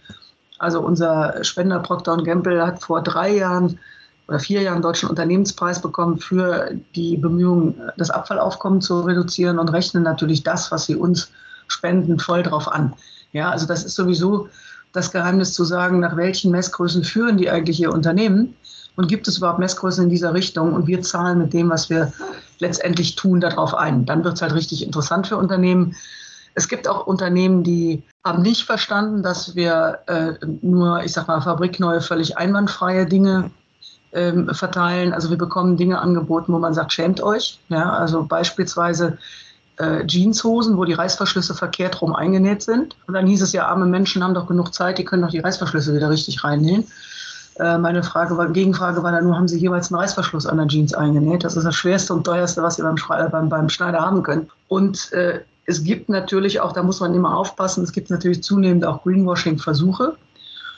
Also 0.59 0.81
unser 0.81 1.43
Spender 1.45 1.79
Procter 1.81 2.17
Gamble 2.19 2.65
hat 2.65 2.83
vor 2.83 3.03
drei 3.03 3.37
Jahren 3.37 3.79
oder 4.27 4.39
vier 4.39 4.61
Jahren 4.61 4.83
deutschen 4.83 5.09
Unternehmenspreis 5.09 5.81
bekommen 5.81 6.19
für 6.19 6.71
die 6.95 7.17
Bemühungen, 7.17 7.75
das 7.97 8.11
Abfallaufkommen 8.11 8.81
zu 8.81 9.01
reduzieren 9.01 9.59
und 9.59 9.71
rechnen 9.71 10.03
natürlich 10.03 10.43
das, 10.43 10.71
was 10.71 10.85
sie 10.85 10.97
uns 10.97 11.31
spenden, 11.67 12.19
voll 12.19 12.43
drauf 12.43 12.69
an. 12.69 12.93
Ja, 13.33 13.51
also 13.51 13.67
das 13.67 13.85
ist 13.85 13.95
sowieso 13.95 14.49
das 14.93 15.11
Geheimnis 15.13 15.53
zu 15.53 15.65
sagen, 15.65 16.01
nach 16.01 16.17
welchen 16.17 16.51
Messgrößen 16.51 17.05
führen 17.05 17.39
die 17.39 17.51
eigentlich 17.51 17.81
ihr 17.81 17.93
Unternehmen 17.93 18.55
und 18.97 19.09
gibt 19.09 19.29
es 19.29 19.39
überhaupt 19.39 19.59
Messgrößen 19.59 20.05
in 20.05 20.11
dieser 20.11 20.35
Richtung 20.35 20.75
und 20.75 20.87
wir 20.87 21.03
zahlen 21.03 21.39
mit 21.39 21.53
dem, 21.53 21.71
was 21.71 21.89
wir 21.89 22.13
letztendlich 22.59 23.17
tun, 23.17 23.41
darauf 23.41 23.75
ein. 23.75 24.05
Dann 24.05 24.25
wird 24.25 24.35
es 24.35 24.43
halt 24.43 24.55
richtig 24.55 24.85
interessant 24.85 25.27
für 25.27 25.37
Unternehmen. 25.37 25.97
Es 26.55 26.69
gibt 26.69 26.89
auch 26.89 27.07
Unternehmen, 27.07 27.63
die 27.63 28.03
haben 28.25 28.43
nicht 28.43 28.65
verstanden, 28.65 29.23
dass 29.23 29.55
wir 29.55 30.01
äh, 30.07 30.33
nur, 30.63 31.05
ich 31.05 31.13
sag 31.13 31.29
mal, 31.29 31.41
fabrikneue, 31.41 32.01
völlig 32.01 32.37
einwandfreie 32.37 33.07
Dinge 33.07 33.51
ähm, 34.13 34.53
verteilen. 34.53 35.13
Also 35.13 35.31
wir 35.31 35.39
bekommen 35.39 35.77
Dinge 35.77 36.01
angeboten, 36.01 36.53
wo 36.53 36.59
man 36.59 36.75
sagt, 36.75 36.93
schämt 36.93 37.21
euch. 37.21 37.61
Ja, 37.69 37.93
also 37.93 38.25
beispielsweise 38.25 39.19
äh, 39.79 40.05
Jeanshosen, 40.07 40.77
wo 40.77 40.85
die 40.85 40.95
Reißverschlüsse 40.95 41.55
verkehrt 41.55 42.01
rum 42.01 42.15
eingenäht 42.15 42.63
sind. 42.63 42.97
Und 43.07 43.15
dann 43.15 43.27
hieß 43.27 43.43
es 43.43 43.53
ja, 43.53 43.67
arme 43.67 43.87
Menschen 43.87 44.25
haben 44.25 44.35
doch 44.35 44.47
genug 44.47 44.75
Zeit, 44.75 44.99
die 44.99 45.05
können 45.05 45.23
doch 45.23 45.31
die 45.31 45.39
Reißverschlüsse 45.39 45.95
wieder 45.95 46.11
richtig 46.11 46.43
reinnähen. 46.43 46.87
Äh, 47.59 47.79
meine 47.79 48.03
Frage 48.03 48.37
war, 48.37 48.49
Gegenfrage 48.49 49.03
war 49.03 49.13
dann 49.13 49.25
nur, 49.25 49.37
haben 49.37 49.49
Sie 49.49 49.59
jeweils 49.59 49.93
einen 49.93 50.01
Reißverschluss 50.01 50.47
an 50.47 50.59
der 50.59 50.69
Jeans 50.69 50.95
eingenäht? 50.95 51.45
Das 51.45 51.57
ist 51.57 51.65
das 51.65 51.75
Schwerste 51.75 52.15
und 52.15 52.25
teuerste, 52.25 52.63
was 52.63 52.77
Sie 52.77 52.83
beim, 52.83 52.97
beim, 53.31 53.49
beim 53.49 53.69
Schneider 53.69 54.01
haben 54.01 54.23
können. 54.23 54.49
Und 54.69 55.13
äh, 55.13 55.41
es 55.67 55.85
gibt 55.85 56.09
natürlich 56.09 56.61
auch, 56.61 56.73
da 56.73 56.83
muss 56.83 57.01
man 57.01 57.15
immer 57.15 57.37
aufpassen, 57.37 57.85
es 57.85 57.93
gibt 57.93 58.11
natürlich 58.11 58.43
zunehmend 58.43 58.85
auch 58.85 59.03
Greenwashing-Versuche. 59.03 60.17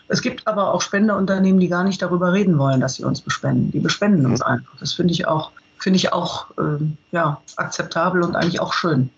Es 0.09 0.23
gibt 0.23 0.47
aber 0.47 0.75
auch 0.75 0.81
Spenderunternehmen, 0.81 1.61
die 1.61 1.69
gar 1.69 1.85
nicht 1.85 2.03
darüber 2.03 2.33
reden 2.33 2.59
wollen, 2.59 2.81
dass 2.81 2.95
sie 2.95 3.05
uns 3.05 3.21
bespenden. 3.21 3.71
Die 3.71 3.79
bespenden 3.79 4.27
uns 4.27 4.41
mhm. 4.41 4.47
einfach. 4.47 4.77
Das 4.81 4.93
finde 4.93 5.13
ich 5.13 5.29
auch 5.29 5.53
finde 5.81 5.97
ich 5.97 6.13
auch 6.13 6.51
äh, 6.59 6.85
ja, 7.11 7.41
akzeptabel 7.57 8.23
und 8.23 8.37
eigentlich 8.37 8.61
auch 8.61 8.73
schön. 8.73 9.11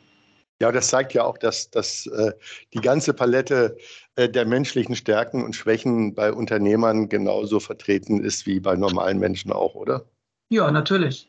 Ja, 0.63 0.71
das 0.71 0.87
zeigt 0.87 1.13
ja 1.13 1.25
auch, 1.25 1.39
dass, 1.39 1.73
dass 1.73 2.07
äh, 2.07 2.31
die 2.73 2.81
ganze 2.81 3.15
Palette 3.15 3.77
äh, 4.15 4.29
der 4.29 4.47
menschlichen 4.47 4.95
Stärken 4.95 5.43
und 5.43 5.57
Schwächen 5.57 6.15
bei 6.15 6.33
Unternehmern 6.33 7.09
genauso 7.09 7.59
vertreten 7.59 8.23
ist 8.23 8.47
wie 8.47 8.61
bei 8.61 8.77
normalen 8.77 9.19
Menschen 9.19 9.51
auch, 9.51 9.75
oder? 9.75 10.05
Ja, 10.51 10.71
natürlich. 10.71 11.27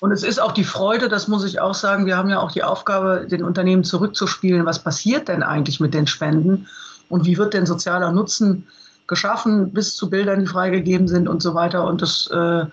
Und 0.00 0.12
es 0.12 0.22
ist 0.22 0.38
auch 0.38 0.52
die 0.52 0.64
Freude, 0.64 1.08
das 1.08 1.28
muss 1.28 1.46
ich 1.46 1.60
auch 1.60 1.72
sagen, 1.72 2.04
wir 2.04 2.18
haben 2.18 2.28
ja 2.28 2.40
auch 2.40 2.52
die 2.52 2.62
Aufgabe, 2.62 3.26
den 3.26 3.42
Unternehmen 3.42 3.84
zurückzuspielen, 3.84 4.66
was 4.66 4.84
passiert 4.84 5.28
denn 5.28 5.42
eigentlich 5.42 5.80
mit 5.80 5.94
den 5.94 6.06
Spenden 6.06 6.68
und 7.08 7.24
wie 7.24 7.38
wird 7.38 7.54
denn 7.54 7.64
sozialer 7.64 8.12
Nutzen 8.12 8.68
geschaffen, 9.06 9.72
bis 9.72 9.96
zu 9.96 10.10
Bildern, 10.10 10.40
die 10.40 10.46
freigegeben 10.46 11.08
sind 11.08 11.26
und 11.26 11.42
so 11.42 11.54
weiter. 11.54 11.86
Und 11.86 12.02
das 12.02 12.26
äh, 12.30 12.66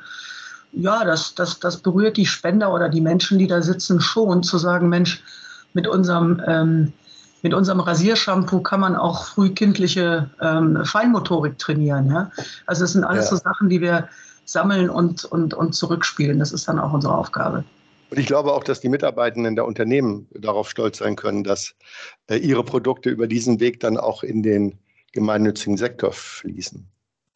ja, 0.74 1.06
das, 1.06 1.36
das, 1.36 1.58
das 1.62 1.78
berührt 1.78 2.18
die 2.18 2.26
Spender 2.26 2.74
oder 2.74 2.90
die 2.90 3.00
Menschen, 3.00 3.40
die 3.40 3.48
da 3.48 3.62
sitzen, 3.62 4.02
schon, 4.02 4.44
zu 4.44 4.58
sagen, 4.58 4.90
Mensch, 4.90 5.24
mit 5.76 5.88
unserem, 5.88 6.42
ähm, 6.48 6.94
mit 7.44 7.54
unserem 7.54 7.80
Rasiershampoo 7.80 8.62
kann 8.62 8.80
man 8.80 8.96
auch 8.96 9.28
frühkindliche 9.28 10.32
ähm, 10.42 10.84
Feinmotorik 10.84 11.60
trainieren. 11.60 12.10
Ja? 12.10 12.32
Also 12.66 12.84
das 12.84 12.94
sind 12.94 13.04
alles 13.04 13.26
ja. 13.26 13.36
so 13.36 13.44
Sachen, 13.44 13.70
die 13.70 13.82
wir 13.82 14.10
sammeln 14.46 14.90
und, 14.90 15.26
und, 15.26 15.54
und 15.54 15.74
zurückspielen. 15.74 16.40
Das 16.40 16.52
ist 16.52 16.68
dann 16.68 16.80
auch 16.80 16.94
unsere 16.94 17.16
Aufgabe. 17.16 17.64
Und 18.10 18.20
ich 18.20 18.26
glaube 18.26 18.54
auch, 18.54 18.64
dass 18.64 18.80
die 18.80 18.90
Mitarbeitenden 18.90 19.56
der 19.56 19.66
Unternehmen 19.66 20.28
darauf 20.34 20.70
stolz 20.70 21.00
sein 21.00 21.16
können, 21.16 21.44
dass 21.44 21.76
äh, 22.28 22.38
ihre 22.38 22.64
Produkte 22.64 23.10
über 23.10 23.28
diesen 23.28 23.60
Weg 23.60 23.80
dann 23.80 23.98
auch 23.98 24.24
in 24.24 24.42
den 24.42 24.80
gemeinnützigen 25.12 25.78
Sektor 25.78 26.12
fließen. 26.12 26.88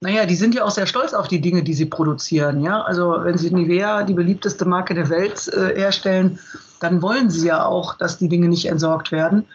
Naja, 0.02 0.26
die 0.26 0.36
sind 0.36 0.56
ja 0.56 0.64
auch 0.64 0.72
sehr 0.72 0.86
stolz 0.86 1.14
auf 1.14 1.28
die 1.28 1.42
Dinge, 1.42 1.62
die 1.62 1.74
sie 1.74 1.86
produzieren. 1.86 2.62
Ja? 2.62 2.82
Also 2.84 3.16
wenn 3.24 3.38
sie 3.38 3.52
Nivea, 3.52 4.04
die 4.04 4.14
beliebteste 4.14 4.64
Marke 4.66 4.94
der 4.94 5.10
Welt, 5.10 5.50
äh, 5.50 5.76
herstellen, 5.76 6.40
dann 6.80 7.02
wollen 7.02 7.30
sie 7.30 7.48
ja 7.48 7.66
auch, 7.66 7.96
dass 7.96 8.18
die 8.18 8.30
Dinge 8.30 8.48
nicht 8.48 8.68
entsorgt 8.68 9.12
werden. 9.12 9.46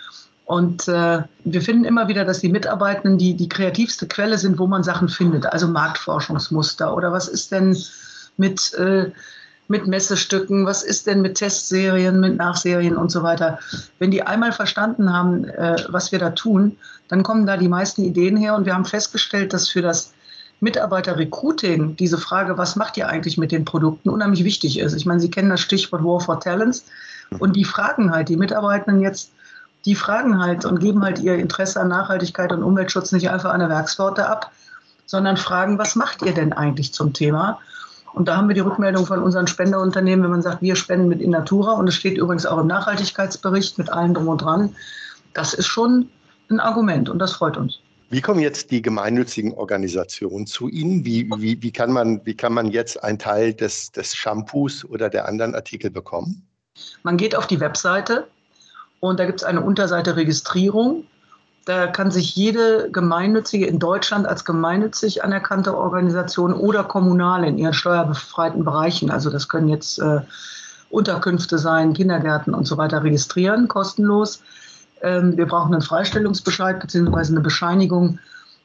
Und 0.47 0.89
äh, 0.89 1.23
wir 1.45 1.63
finden 1.63 1.85
immer 1.85 2.09
wieder, 2.09 2.25
dass 2.25 2.41
die 2.41 2.51
Mitarbeitenden 2.51 3.17
die, 3.17 3.35
die 3.35 3.49
kreativste 3.49 4.07
Quelle 4.07 4.37
sind, 4.37 4.59
wo 4.59 4.67
man 4.67 4.83
Sachen 4.83 5.09
findet. 5.09 5.47
Also 5.47 5.69
Marktforschungsmuster 5.69 6.95
oder 6.95 7.13
was 7.13 7.29
ist 7.29 7.51
denn 7.51 7.77
mit, 8.37 8.75
äh, 8.75 9.11
mit 9.69 9.87
Messestücken, 9.87 10.67
was 10.67 10.83
ist 10.83 11.07
denn 11.07 11.23
mit 11.23 11.37
Testserien, 11.37 12.21
mit 12.21 12.37
Nachserien 12.37 12.97
und 12.97 13.11
so 13.11 13.23
weiter. 13.23 13.59
Wenn 13.99 14.11
die 14.11 14.23
einmal 14.23 14.53
verstanden 14.53 15.11
haben, 15.11 15.45
äh, 15.45 15.77
was 15.89 16.13
wir 16.13 16.19
da 16.19 16.31
tun, 16.31 16.77
dann 17.09 17.23
kommen 17.23 17.47
da 17.47 17.57
die 17.57 17.69
meisten 17.69 18.05
Ideen 18.05 18.37
her. 18.37 18.55
Und 18.55 18.67
wir 18.67 18.75
haben 18.75 18.85
festgestellt, 18.85 19.55
dass 19.55 19.71
für 19.71 19.81
das 19.81 20.13
Mitarbeiter-Recruiting 20.61 21.97
diese 21.97 22.19
Frage, 22.19 22.59
was 22.59 22.77
macht 22.77 22.99
ihr 22.99 23.09
eigentlich 23.09 23.39
mit 23.39 23.51
den 23.51 23.65
Produkten, 23.65 24.11
unheimlich 24.11 24.45
wichtig 24.45 24.79
ist. 24.79 24.95
Ich 24.95 25.07
meine, 25.07 25.21
Sie 25.21 25.31
kennen 25.31 25.51
das 25.51 25.61
Stichwort 25.61 26.05
War 26.05 26.21
for 26.21 26.39
Talents 26.39 26.85
und 27.39 27.57
die 27.57 27.65
fragen 27.65 28.11
halt 28.11 28.29
die 28.29 28.37
Mitarbeitenden 28.37 29.01
jetzt, 29.01 29.33
die 29.85 29.95
fragen 29.95 30.41
halt 30.41 30.65
und 30.65 30.81
geben 30.81 31.03
halt 31.03 31.19
ihr 31.19 31.35
Interesse 31.35 31.81
an 31.81 31.89
Nachhaltigkeit 31.89 32.53
und 32.53 32.63
Umweltschutz 32.63 33.13
nicht 33.13 33.31
einfach 33.31 33.53
an 33.53 33.61
der 33.61 33.69
Werkspforte 33.69 34.27
ab, 34.27 34.51
sondern 35.07 35.37
fragen, 35.37 35.79
was 35.79 35.95
macht 35.95 36.23
ihr 36.23 36.33
denn 36.33 36.53
eigentlich 36.53 36.93
zum 36.93 37.13
Thema? 37.13 37.59
Und 38.15 38.29
da 38.29 38.37
haben 38.37 38.49
wir 38.49 38.55
die 38.55 38.61
Rückmeldung 38.61 39.07
von 39.07 39.23
unseren 39.23 39.47
Spenderunternehmen, 39.47 40.23
wenn 40.23 40.31
man 40.31 40.43
sagt, 40.43 40.63
wir 40.63 40.77
spenden 40.77 41.09
mit 41.09 41.21
Innatura 41.21 41.73
und 41.73 41.89
es 41.89 41.97
steht 41.97 42.17
übrigens 42.17 42.47
auch 42.47 42.59
im 42.59 42.69
Nachhaltigkeitsbericht 42.69 43.77
mit 43.77 43.91
allem 43.91 44.15
drum 44.15 44.29
und 44.29 44.41
dran. 44.41 44.75
Das 45.35 45.53
ist 45.53 45.67
schon 45.67 46.09
ein 46.49 46.61
Argument 46.61 47.09
und 47.09 47.19
das 47.19 47.33
freut 47.33 47.57
uns. 47.57 47.81
Wie 48.11 48.21
kommen 48.21 48.39
jetzt 48.39 48.71
die 48.71 48.81
gemeinnützigen 48.81 49.53
Organisationen 49.55 50.47
zu 50.47 50.69
Ihnen? 50.69 51.05
Wie, 51.05 51.29
wie, 51.39 51.61
wie, 51.61 51.73
kann, 51.73 51.91
man, 51.91 52.25
wie 52.25 52.37
kann 52.37 52.53
man 52.53 52.69
jetzt 52.69 53.03
einen 53.03 53.19
Teil 53.19 53.53
des, 53.53 53.91
des 53.91 54.15
Shampoos 54.15 54.85
oder 54.85 55.11
der 55.11 55.27
anderen 55.27 55.55
Artikel 55.57 55.91
bekommen? 55.91 56.47
Man 57.03 57.17
geht 57.17 57.37
auf 57.37 57.47
die 57.47 57.61
Webseite 57.61 58.27
und 59.01 59.21
da 59.21 59.27
gibt 59.27 59.41
es 59.41 59.45
eine 59.45 59.61
Unterseite 59.61 60.17
Registrierung. 60.17 61.05
Da 61.67 61.87
kann 61.87 62.11
sich 62.11 62.37
jede 62.37 62.91
gemeinnützige 62.91 63.67
in 63.67 63.79
Deutschland 63.79 64.27
als 64.27 64.45
gemeinnützig 64.45 65.25
anerkannte 65.25 65.77
Organisation 65.77 66.53
oder 66.53 66.85
kommunale 66.85 67.47
in 67.47 67.59
ihren 67.59 67.73
steuerbefreiten 67.73 68.65
Bereichen, 68.65 69.11
also 69.11 69.31
das 69.31 69.49
können 69.49 69.69
jetzt 69.69 69.99
äh, 69.99 70.21
Unterkünfte 70.91 71.59
sein, 71.59 71.93
Kindergärten 71.93 72.55
und 72.55 72.67
so 72.67 72.77
weiter, 72.77 73.03
registrieren, 73.03 73.67
kostenlos. 73.69 74.43
Ähm, 75.03 75.37
wir 75.37 75.47
brauchen 75.47 75.73
einen 75.73 75.83
Freistellungsbescheid 75.83 76.81
bzw. 76.81 77.33
eine 77.33 77.41
Bescheinigung, 77.41 78.19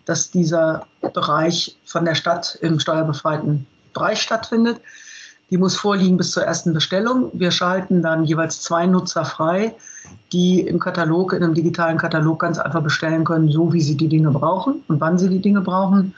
dass 0.05 0.29
dieser 0.29 0.85
Bereich 1.13 1.77
von 1.85 2.05
der 2.05 2.15
Stadt 2.15 2.57
im 2.61 2.79
steuerbefreiten 2.79 3.65
Bereich 3.93 4.21
stattfindet. 4.21 4.79
Die 5.49 5.57
muss 5.57 5.75
vorliegen 5.75 6.17
bis 6.17 6.31
zur 6.31 6.43
ersten 6.43 6.73
Bestellung. 6.73 7.31
Wir 7.33 7.51
schalten 7.51 8.03
dann 8.03 8.25
jeweils 8.25 8.61
zwei 8.61 8.85
Nutzer 8.85 9.25
frei, 9.25 9.75
die 10.31 10.61
im 10.61 10.79
Katalog, 10.79 11.33
in 11.33 11.43
einem 11.43 11.55
digitalen 11.55 11.97
Katalog 11.97 12.39
ganz 12.39 12.59
einfach 12.59 12.83
bestellen 12.83 13.23
können, 13.23 13.49
so 13.49 13.73
wie 13.73 13.81
sie 13.81 13.97
die 13.97 14.07
Dinge 14.07 14.31
brauchen 14.31 14.83
und 14.87 15.01
wann 15.01 15.17
sie 15.17 15.29
die 15.29 15.41
Dinge 15.41 15.61
brauchen. 15.61 16.13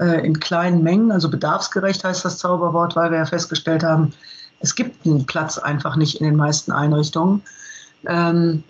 Äh, 0.00 0.26
in 0.26 0.40
kleinen 0.40 0.82
Mengen, 0.82 1.12
also 1.12 1.30
bedarfsgerecht 1.30 2.02
heißt 2.02 2.24
das 2.24 2.38
Zauberwort, 2.38 2.96
weil 2.96 3.12
wir 3.12 3.18
ja 3.18 3.26
festgestellt 3.26 3.84
haben, 3.84 4.12
es 4.60 4.74
gibt 4.74 5.04
den 5.04 5.24
Platz 5.26 5.58
einfach 5.58 5.94
nicht 5.94 6.20
in 6.20 6.26
den 6.26 6.36
meisten 6.36 6.72
Einrichtungen. 6.72 7.42
Ähm, 8.06 8.64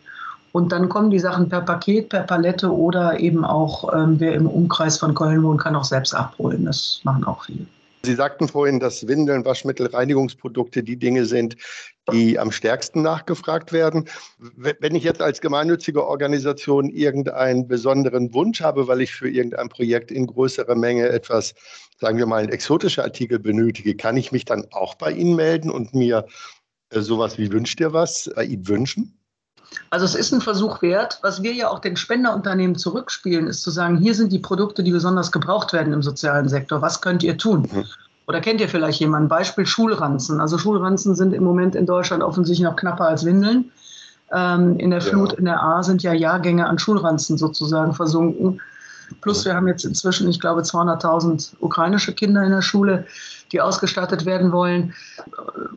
und 0.52 0.70
dann 0.70 0.88
kommen 0.88 1.10
die 1.10 1.18
Sachen 1.18 1.48
per 1.48 1.62
Paket, 1.62 2.10
per 2.10 2.22
Palette 2.22 2.70
oder 2.70 3.18
eben 3.18 3.44
auch, 3.44 3.92
ähm, 3.94 4.20
wer 4.20 4.34
im 4.34 4.46
Umkreis 4.46 4.98
von 4.98 5.14
Köln 5.14 5.42
wohnt, 5.42 5.60
kann 5.60 5.74
auch 5.74 5.84
selbst 5.84 6.14
abholen. 6.14 6.66
Das 6.66 7.00
machen 7.04 7.24
auch 7.24 7.44
viele. 7.44 7.66
Sie 8.04 8.14
sagten 8.14 8.48
vorhin, 8.48 8.80
dass 8.80 9.08
Windeln, 9.08 9.44
Waschmittel, 9.44 9.86
Reinigungsprodukte 9.86 10.82
die 10.82 10.98
Dinge 10.98 11.24
sind, 11.24 11.56
die 12.12 12.38
am 12.38 12.52
stärksten 12.52 13.02
nachgefragt 13.02 13.72
werden. 13.72 14.08
Wenn 14.38 14.94
ich 14.94 15.04
jetzt 15.04 15.22
als 15.22 15.40
gemeinnützige 15.40 16.06
Organisation 16.06 16.90
irgendeinen 16.90 17.66
besonderen 17.66 18.34
Wunsch 18.34 18.60
habe, 18.60 18.86
weil 18.88 19.00
ich 19.00 19.12
für 19.12 19.30
irgendein 19.30 19.68
Projekt 19.68 20.10
in 20.10 20.26
größerer 20.26 20.74
Menge 20.74 21.08
etwas, 21.08 21.54
sagen 21.98 22.18
wir 22.18 22.26
mal, 22.26 22.52
exotische 22.52 23.02
Artikel 23.02 23.38
benötige, 23.38 23.96
kann 23.96 24.16
ich 24.16 24.32
mich 24.32 24.44
dann 24.44 24.66
auch 24.72 24.94
bei 24.94 25.10
Ihnen 25.10 25.34
melden 25.34 25.70
und 25.70 25.94
mir 25.94 26.26
äh, 26.90 27.00
sowas 27.00 27.38
wie 27.38 27.50
wünscht 27.52 27.80
ihr 27.80 27.92
was 27.92 28.30
bei 28.34 28.44
Ihnen 28.44 28.68
wünschen? 28.68 29.23
Also 29.90 30.04
es 30.04 30.14
ist 30.14 30.32
ein 30.32 30.40
Versuch 30.40 30.82
wert. 30.82 31.18
Was 31.22 31.42
wir 31.42 31.52
ja 31.52 31.68
auch 31.68 31.78
den 31.78 31.96
Spenderunternehmen 31.96 32.76
zurückspielen, 32.76 33.46
ist 33.46 33.62
zu 33.62 33.70
sagen, 33.70 33.98
hier 33.98 34.14
sind 34.14 34.32
die 34.32 34.38
Produkte, 34.38 34.82
die 34.82 34.92
besonders 34.92 35.32
gebraucht 35.32 35.72
werden 35.72 35.92
im 35.92 36.02
sozialen 36.02 36.48
Sektor. 36.48 36.82
Was 36.82 37.00
könnt 37.00 37.22
ihr 37.22 37.38
tun? 37.38 37.68
Mhm. 37.72 37.84
Oder 38.26 38.40
kennt 38.40 38.60
ihr 38.60 38.68
vielleicht 38.68 39.00
jemanden? 39.00 39.28
Beispiel 39.28 39.66
Schulranzen. 39.66 40.40
Also 40.40 40.56
Schulranzen 40.56 41.14
sind 41.14 41.34
im 41.34 41.44
Moment 41.44 41.74
in 41.74 41.86
Deutschland 41.86 42.22
offensichtlich 42.22 42.64
noch 42.64 42.76
knapper 42.76 43.08
als 43.08 43.24
Windeln. 43.24 43.70
Ähm, 44.32 44.78
in 44.78 44.90
der 44.90 45.00
Flut 45.00 45.32
ja. 45.32 45.38
in 45.38 45.44
der 45.44 45.62
A 45.62 45.82
sind 45.82 46.02
ja 46.02 46.12
Jahrgänge 46.12 46.66
an 46.66 46.78
Schulranzen 46.78 47.36
sozusagen 47.36 47.94
versunken. 47.94 48.60
Plus 49.20 49.44
wir 49.44 49.54
haben 49.54 49.68
jetzt 49.68 49.84
inzwischen, 49.84 50.28
ich 50.28 50.40
glaube, 50.40 50.62
200.000 50.62 51.54
ukrainische 51.60 52.12
Kinder 52.12 52.42
in 52.42 52.50
der 52.50 52.62
Schule, 52.62 53.06
die 53.52 53.60
ausgestattet 53.60 54.24
werden 54.24 54.52
wollen. 54.52 54.94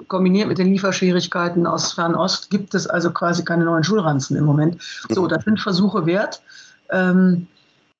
Kombiniert 0.08 0.48
mit 0.48 0.58
den 0.58 0.68
Lieferschwierigkeiten 0.68 1.68
aus 1.68 1.94
Fernost 1.94 2.50
gibt 2.50 2.74
es 2.74 2.88
also 2.88 3.12
quasi 3.12 3.44
keine 3.44 3.66
neuen 3.66 3.84
Schulranzen 3.84 4.38
im 4.38 4.46
Moment. 4.46 4.82
So, 5.10 5.28
das 5.28 5.44
sind 5.44 5.60
Versuche 5.60 6.06
wert. 6.06 6.42
Ähm, 6.90 7.48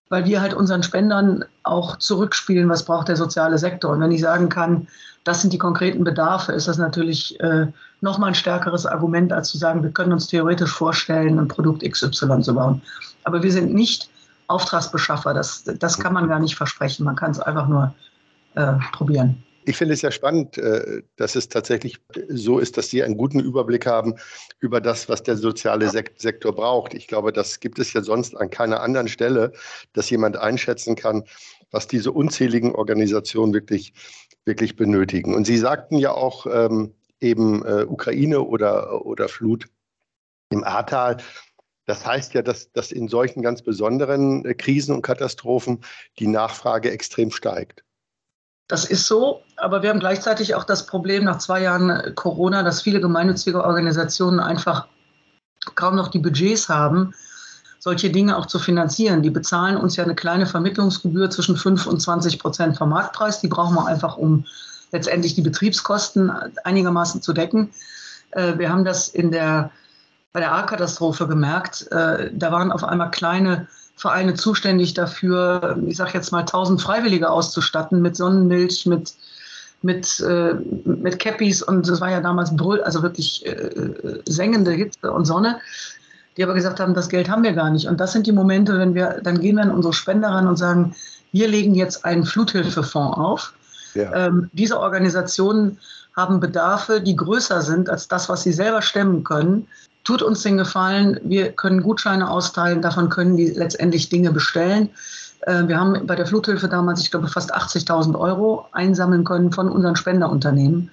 weil 0.10 0.26
wir 0.26 0.42
halt 0.42 0.54
unseren 0.54 0.84
Spendern 0.84 1.44
auch 1.64 1.98
zurückspielen, 1.98 2.70
was 2.70 2.86
braucht 2.86 3.10
der 3.10 3.18
soziale 3.18 3.58
Sektor. 3.58 3.92
Und 3.92 4.00
wenn 4.00 4.12
ich 4.12 4.22
sagen 4.22 4.50
kann, 4.50 4.88
das 5.24 5.42
sind 5.42 5.52
die 5.52 5.58
konkreten 5.58 6.04
Bedarfe, 6.04 6.54
ist 6.54 6.68
das 6.68 6.78
natürlich 6.78 7.38
äh, 7.42 7.68
nochmal 8.00 8.30
ein 8.30 8.36
stärkeres 8.36 8.86
Argument, 8.86 9.34
als 9.34 9.50
zu 9.50 9.58
sagen, 9.58 9.84
wir 9.84 9.92
können 9.92 10.14
uns 10.14 10.28
theoretisch 10.28 10.72
vorstellen, 10.72 11.38
ein 11.38 11.50
Produkt 11.50 11.84
XY 11.84 12.42
zu 12.42 12.56
bauen. 12.56 12.82
Aber 13.26 13.44
wir 13.44 13.52
sind 13.52 13.74
nicht 13.74 14.10
Auftragsbeschaffer. 14.48 15.34
Das, 15.34 15.64
das 15.64 16.00
kann 16.00 16.14
man 16.14 16.28
gar 16.28 16.40
nicht 16.40 16.56
versprechen. 16.56 17.04
Man 17.04 17.16
kann 17.16 17.32
es 17.32 17.40
einfach 17.40 17.68
nur 17.68 17.94
äh, 18.56 18.74
probieren. 18.92 19.44
Ich 19.66 19.76
finde 19.76 19.94
es 19.94 20.02
ja 20.02 20.12
spannend, 20.12 20.58
äh, 20.58 21.04
dass 21.18 21.36
es 21.36 21.50
tatsächlich 21.50 21.98
so 22.30 22.58
ist, 22.58 22.78
dass 22.78 22.90
Sie 22.90 23.04
einen 23.04 23.18
guten 23.18 23.42
Überblick 23.42 23.86
haben 23.86 24.16
über 24.60 24.80
das, 24.80 25.10
was 25.10 25.24
der 25.24 25.36
soziale 25.36 25.90
Sektor 25.90 26.56
braucht. 26.56 26.94
Ich 26.94 27.08
glaube, 27.08 27.34
das 27.34 27.60
gibt 27.60 27.78
es 27.78 27.92
ja 27.92 28.02
sonst 28.02 28.36
an 28.38 28.50
keiner 28.50 28.82
anderen 28.82 29.10
Stelle, 29.10 29.52
dass 29.92 30.10
jemand 30.10 30.38
einschätzen 30.38 30.96
kann, 30.96 31.26
was 31.70 31.88
diese 31.88 32.14
unzähligen 32.14 32.74
Organisationen 32.74 33.54
wirklich, 33.54 33.94
wirklich 34.46 34.78
benötigen. 34.78 35.36
Und 35.36 35.46
Sie 35.46 35.58
sagten 35.58 35.98
ja 35.98 36.12
auch 36.12 36.48
ähm, 36.50 36.94
eben 37.20 37.66
äh, 37.66 37.84
Ukraine 37.84 38.42
oder, 38.42 39.06
oder 39.06 39.28
Flut 39.28 39.68
im 40.50 40.64
Ahrtal. 40.64 41.18
Das 41.88 42.06
heißt 42.06 42.34
ja, 42.34 42.44
dass, 42.44 42.72
dass 42.74 42.92
in 42.92 43.08
solchen 43.08 43.42
ganz 43.42 43.64
besonderen 43.64 44.46
äh, 44.46 44.54
Krisen 44.54 44.94
und 44.94 45.02
Katastrophen 45.02 45.80
die 46.20 46.28
Nachfrage 46.28 46.92
extrem 46.92 47.32
steigt. 47.32 47.84
Das 48.68 48.84
ist 48.84 49.08
so, 49.08 49.42
aber 49.56 49.82
wir 49.82 49.90
haben 49.90 50.02
gleichzeitig 50.02 50.54
auch 50.54 50.66
das 50.66 50.86
Problem 50.86 51.24
nach 51.24 51.38
zwei 51.38 51.62
Jahren 51.62 52.14
Corona, 52.16 52.64
dass 52.64 52.82
viele 52.82 53.00
gemeinnützige 53.00 53.64
Organisationen 53.64 54.42
einfach 54.42 54.88
kaum 55.76 55.96
noch 55.96 56.10
die 56.10 56.20
Budgets 56.20 56.68
haben, 56.68 57.14
solche 57.80 58.10
Dinge 58.10 58.38
auch 58.38 58.48
zu 58.48 58.60
finanzieren. 58.60 59.22
Die 59.22 59.30
bezahlen 59.30 59.78
uns 59.78 59.96
ja 59.96 60.04
eine 60.04 60.16
kleine 60.16 60.46
Vermittlungsgebühr 60.46 61.30
zwischen 61.30 61.56
5 61.56 61.88
und 61.88 62.02
20 62.02 62.40
Prozent 62.40 62.78
vom 62.78 62.90
Marktpreis. 62.90 63.40
Die 63.40 63.48
brauchen 63.48 63.76
wir 63.76 63.86
einfach, 63.86 64.18
um 64.18 64.46
letztendlich 64.92 65.36
die 65.36 65.42
Betriebskosten 65.42 66.30
einigermaßen 66.66 67.22
zu 67.22 67.32
decken. 67.32 67.70
Äh, 68.32 68.58
wir 68.58 68.70
haben 68.70 68.84
das 68.84 69.08
in 69.08 69.32
der, 69.32 69.72
bei 70.38 70.42
der 70.42 70.54
A-Katastrophe 70.54 71.28
gemerkt. 71.28 71.92
Äh, 71.92 72.30
da 72.32 72.52
waren 72.52 72.72
auf 72.72 72.84
einmal 72.84 73.10
kleine 73.10 73.66
Vereine 73.96 74.36
zuständig 74.36 74.94
dafür, 74.94 75.80
ich 75.88 75.98
sage 75.98 76.12
jetzt 76.14 76.32
mal 76.32 76.42
1000 76.42 76.80
Freiwillige 76.80 77.32
auszustatten 77.32 78.04
mit 78.04 78.16
Sonnenmilch, 78.16 78.86
mit 78.86 79.16
mit, 79.82 80.20
äh, 80.20 80.54
mit 80.86 81.18
Cappies 81.18 81.64
und 81.64 81.88
es 81.88 82.02
war 82.02 82.12
ja 82.12 82.22
damals 82.22 82.56
Brüll, 82.56 82.84
also 82.84 83.02
wirklich 83.02 83.48
äh, 83.48 83.50
äh, 83.50 84.22
sengende 84.28 84.72
Hitze 84.72 85.12
und 85.12 85.26
Sonne, 85.26 85.60
die 86.36 86.44
aber 86.44 86.54
gesagt 86.54 86.80
haben, 86.80 86.94
das 86.94 87.10
Geld 87.10 87.30
haben 87.30 87.42
wir 87.42 87.54
gar 87.54 87.72
nicht. 87.72 87.88
Und 87.88 88.00
das 88.00 88.12
sind 88.12 88.28
die 88.28 88.32
Momente, 88.32 88.78
wenn 88.78 88.94
wir, 88.94 89.20
dann 89.24 89.40
gehen 89.40 89.56
wir 89.56 89.64
an 89.64 89.72
unsere 89.72 89.94
Spender 89.94 90.30
ran 90.30 90.48
und 90.48 90.58
sagen, 90.58 90.96
wir 91.32 91.48
legen 91.48 91.74
jetzt 91.74 92.06
einen 92.06 92.26
Fluthilfefonds 92.26 93.18
auf. 93.18 93.54
Ja. 93.96 94.14
Ähm, 94.14 94.52
diese 94.54 94.80
Organisationen 94.80 95.80
haben 96.16 96.40
Bedarfe, 96.40 97.02
die 97.02 97.16
größer 97.16 97.62
sind 97.64 97.90
als 97.90 98.08
das, 98.08 98.30
was 98.30 98.44
sie 98.44 98.54
selber 98.54 98.84
stemmen 98.84 99.24
können 99.24 99.68
tut 100.08 100.22
uns 100.22 100.42
den 100.42 100.56
Gefallen, 100.56 101.20
wir 101.24 101.52
können 101.52 101.84
Gutscheine 101.84 102.30
austeilen, 102.30 102.82
davon 102.82 103.10
können 103.10 103.36
die 103.36 103.50
letztendlich 103.50 104.08
Dinge 104.08 104.32
bestellen. 104.32 104.90
Äh, 105.42 105.68
wir 105.68 105.78
haben 105.78 106.08
bei 106.08 106.16
der 106.16 106.26
Fluthilfe 106.26 106.70
damals, 106.70 107.02
ich 107.02 107.12
glaube, 107.12 107.28
fast 107.28 107.54
80.000 107.54 108.18
Euro 108.18 108.68
einsammeln 108.72 109.26
können 109.26 109.52
von 109.52 109.68
unseren 109.68 109.98
Spenderunternehmen. 109.98 110.90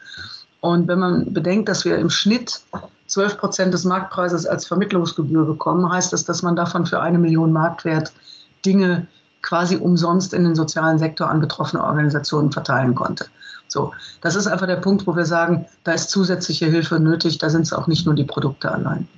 Und 0.61 0.89
wenn 0.89 0.99
man 0.99 1.33
bedenkt, 1.33 1.69
dass 1.69 1.85
wir 1.85 1.97
im 1.97 2.11
Schnitt 2.11 2.61
12 3.07 3.39
Prozent 3.39 3.73
des 3.73 3.85
Marktpreises 3.85 4.47
als 4.47 4.67
Vermittlungsgebühr 4.67 5.47
bekommen, 5.47 5.89
heißt 5.89 6.13
das, 6.13 6.25
dass 6.25 6.43
man 6.43 6.57
davon 6.57 6.85
für 6.85 7.01
eine 7.01 7.19
Million 7.19 7.53
Marktwert 7.53 8.13
Dinge 8.67 9.07
quasi 9.43 9.77
umsonst 9.77 10.35
in 10.35 10.43
den 10.43 10.57
sozialen 10.57 10.99
Sektor 10.99 11.31
an 11.31 11.41
betroffene 11.41 11.85
Organisationen 11.85 12.51
verteilen 12.51 12.97
konnte. 12.97 13.27
So, 13.69 13.93
das 14.21 14.37
ist 14.37 14.47
einfach 14.47 14.67
der 14.67 14.77
Punkt, 14.77 15.07
wo 15.07 15.17
wir 15.17 15.25
sagen, 15.25 15.67
da 15.85 15.93
ist 15.93 16.11
zusätzliche 16.11 16.67
Hilfe 16.67 17.01
nötig, 17.01 17.39
da 17.39 17.51
sind 17.51 17.63
es 17.63 17.73
auch 17.73 17.87
nicht 17.87 18.07
nur 18.07 18.15
die 18.15 18.25
Produkte 18.25 18.71
allein. 18.71 19.09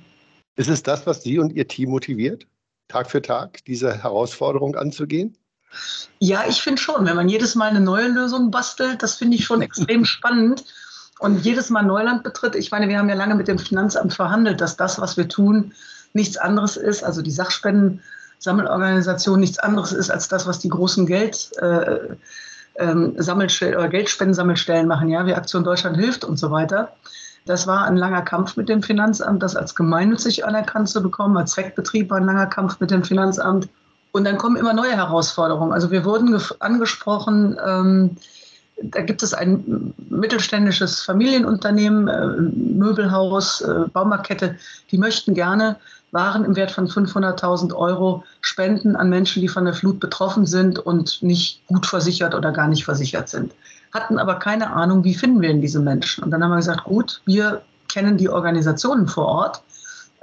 Ist 0.55 0.69
es 0.69 0.81
das, 0.81 1.05
was 1.05 1.21
Sie 1.21 1.37
und 1.37 1.53
Ihr 1.53 1.67
Team 1.67 1.91
motiviert, 1.91 2.47
Tag 2.87 3.11
für 3.11 3.21
Tag 3.21 3.63
diese 3.65 4.03
Herausforderung 4.03 4.75
anzugehen? 4.75 5.37
Ja, 6.19 6.45
ich 6.47 6.61
finde 6.61 6.81
schon. 6.81 7.05
Wenn 7.05 7.15
man 7.15 7.29
jedes 7.29 7.55
Mal 7.55 7.69
eine 7.69 7.81
neue 7.81 8.07
Lösung 8.07 8.51
bastelt, 8.51 9.01
das 9.03 9.15
finde 9.15 9.37
ich 9.37 9.45
schon 9.45 9.61
extrem 9.61 10.03
spannend. 10.05 10.63
Und 11.19 11.43
jedes 11.43 11.69
Mal 11.69 11.83
Neuland 11.83 12.23
betritt. 12.23 12.55
Ich 12.55 12.71
meine, 12.71 12.87
wir 12.87 12.97
haben 12.99 13.09
ja 13.09 13.15
lange 13.15 13.35
mit 13.35 13.47
dem 13.47 13.57
Finanzamt 13.57 14.13
verhandelt, 14.13 14.61
dass 14.61 14.77
das, 14.77 14.99
was 14.99 15.17
wir 15.17 15.27
tun, 15.27 15.73
nichts 16.13 16.37
anderes 16.37 16.77
ist, 16.77 17.03
also 17.03 17.23
die 17.23 17.31
Sachspendensammelorganisation 17.31 19.39
nichts 19.39 19.57
anderes 19.59 19.91
ist 19.91 20.11
als 20.11 20.27
das, 20.27 20.45
was 20.45 20.59
die 20.59 20.69
großen 20.69 21.07
Geld, 21.07 21.49
äh, 21.57 22.15
ähm, 22.77 23.13
Sammelstellen 23.17 23.75
oder 23.75 23.87
Geldspendensammelstellen 23.87 24.87
machen, 24.87 25.09
ja, 25.09 25.25
wie 25.25 25.33
Aktion 25.33 25.63
Deutschland 25.63 25.97
hilft 25.97 26.23
und 26.23 26.37
so 26.37 26.51
weiter. 26.51 26.93
Das 27.45 27.65
war 27.65 27.85
ein 27.85 27.95
langer 27.95 28.21
Kampf 28.23 28.57
mit 28.57 28.67
dem 28.67 28.83
Finanzamt, 28.83 29.41
das 29.41 29.55
als 29.55 29.73
gemeinnützig 29.73 30.45
anerkannt 30.45 30.89
zu 30.89 31.01
bekommen. 31.01 31.37
Als 31.37 31.51
Zweckbetrieb 31.51 32.09
war 32.09 32.17
ein 32.17 32.25
langer 32.25 32.47
Kampf 32.47 32.79
mit 32.79 32.91
dem 32.91 33.03
Finanzamt. 33.03 33.69
Und 34.11 34.25
dann 34.25 34.37
kommen 34.37 34.57
immer 34.57 34.73
neue 34.73 34.95
Herausforderungen. 34.95 35.71
Also 35.71 35.91
wir 35.91 36.03
wurden 36.03 36.39
angesprochen, 36.59 37.57
ähm, 37.65 38.17
da 38.81 39.01
gibt 39.01 39.23
es 39.23 39.33
ein 39.33 39.93
mittelständisches 40.09 41.01
Familienunternehmen, 41.01 42.07
äh, 42.07 42.27
Möbelhaus, 42.27 43.61
äh, 43.61 43.85
Baumarktkette, 43.91 44.55
die 44.91 44.97
möchten 44.97 45.33
gerne 45.33 45.77
waren 46.17 46.43
im 46.43 46.55
Wert 46.55 46.71
von 46.71 46.87
500.000 46.87 47.73
Euro 47.75 48.23
spenden 48.41 48.95
an 48.95 49.07
Menschen, 49.07 49.39
die 49.39 49.47
von 49.47 49.65
der 49.65 49.75
Flut 49.75 49.99
betroffen 49.99 50.47
sind 50.47 50.79
und 50.79 51.21
nicht 51.21 51.65
gut 51.67 51.85
versichert 51.85 52.33
oder 52.33 52.51
gar 52.51 52.67
nicht 52.67 52.85
versichert 52.85 53.29
sind. 53.29 53.53
Hatten 53.93 54.17
aber 54.17 54.35
keine 54.39 54.73
Ahnung, 54.73 55.03
wie 55.03 55.13
finden 55.13 55.41
wir 55.41 55.49
denn 55.49 55.61
diese 55.61 55.79
Menschen. 55.79 56.23
Und 56.23 56.31
dann 56.31 56.43
haben 56.43 56.49
wir 56.49 56.57
gesagt, 56.57 56.85
gut, 56.85 57.21
wir 57.25 57.61
kennen 57.87 58.17
die 58.17 58.29
Organisationen 58.29 59.07
vor 59.07 59.27
Ort. 59.27 59.61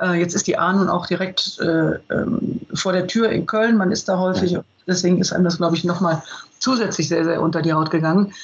Äh, 0.01 0.19
jetzt 0.19 0.35
ist 0.35 0.49
die 0.49 0.59
A 0.59 0.73
nun 0.73 0.89
auch 0.89 1.07
direkt 1.07 1.61
äh, 1.61 1.95
ähm, 2.11 2.61
vor 2.75 2.93
der 2.93 3.07
Tür 3.07 3.31
in 3.31 3.47
Köln. 3.47 3.77
Man 3.77 3.93
ist 3.93 4.09
da 4.09 4.19
häufig. 4.19 4.59
Deswegen 4.89 5.21
ist 5.21 5.33
einem 5.33 5.45
das, 5.45 5.59
glaube 5.59 5.77
ich, 5.77 5.85
nochmal 5.85 6.23
zusätzlich 6.59 7.09
sehr, 7.09 7.25
sehr 7.25 7.41
unter 7.41 7.63
die 7.63 7.73
Haut 7.73 7.93
gegangen. 7.93 8.35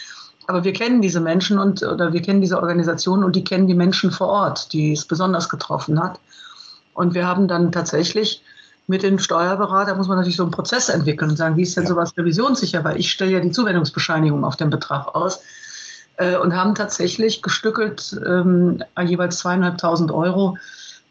Aber 0.47 0.62
wir 0.62 0.73
kennen 0.73 1.02
diese 1.02 1.21
Menschen 1.21 1.59
und 1.59 1.83
oder 1.83 2.12
wir 2.12 2.23
kennen 2.23 2.40
diese 2.40 2.59
Organisationen 2.59 3.25
und 3.25 3.35
die 3.35 3.45
kennen 3.45 3.66
die 3.66 3.75
Menschen 3.75 4.12
vor 4.12 4.28
Ort, 4.28 4.73
die 4.73 4.92
es 4.92 5.04
besonders 5.04 5.49
getroffen 5.49 6.00
hat. 6.00 6.21
Und 7.00 7.14
wir 7.14 7.26
haben 7.26 7.49
dann 7.49 7.73
tatsächlich 7.73 8.42
mit 8.87 9.02
dem 9.02 9.19
Steuerberater, 9.19 9.95
muss 9.95 10.07
man 10.07 10.19
natürlich 10.19 10.37
so 10.37 10.42
einen 10.42 10.52
Prozess 10.52 10.90
entwickeln 10.90 11.30
und 11.30 11.37
sagen, 11.38 11.57
wie 11.57 11.62
ist 11.62 11.75
denn 11.75 11.87
sowas 11.87 12.12
revisionssicher, 12.14 12.85
weil 12.85 13.00
ich 13.00 13.11
stelle 13.11 13.30
ja 13.30 13.40
die 13.40 13.52
Zuwendungsbescheinigung 13.52 14.45
auf 14.45 14.57
den 14.57 14.69
Betrag 14.69 15.14
aus 15.14 15.40
äh, 16.19 16.37
und 16.37 16.54
haben 16.54 16.75
tatsächlich 16.75 17.40
gestückelt 17.40 18.21
ähm, 18.26 18.83
jeweils 19.02 19.38
zweieinhalbtausend 19.38 20.12
Euro 20.12 20.59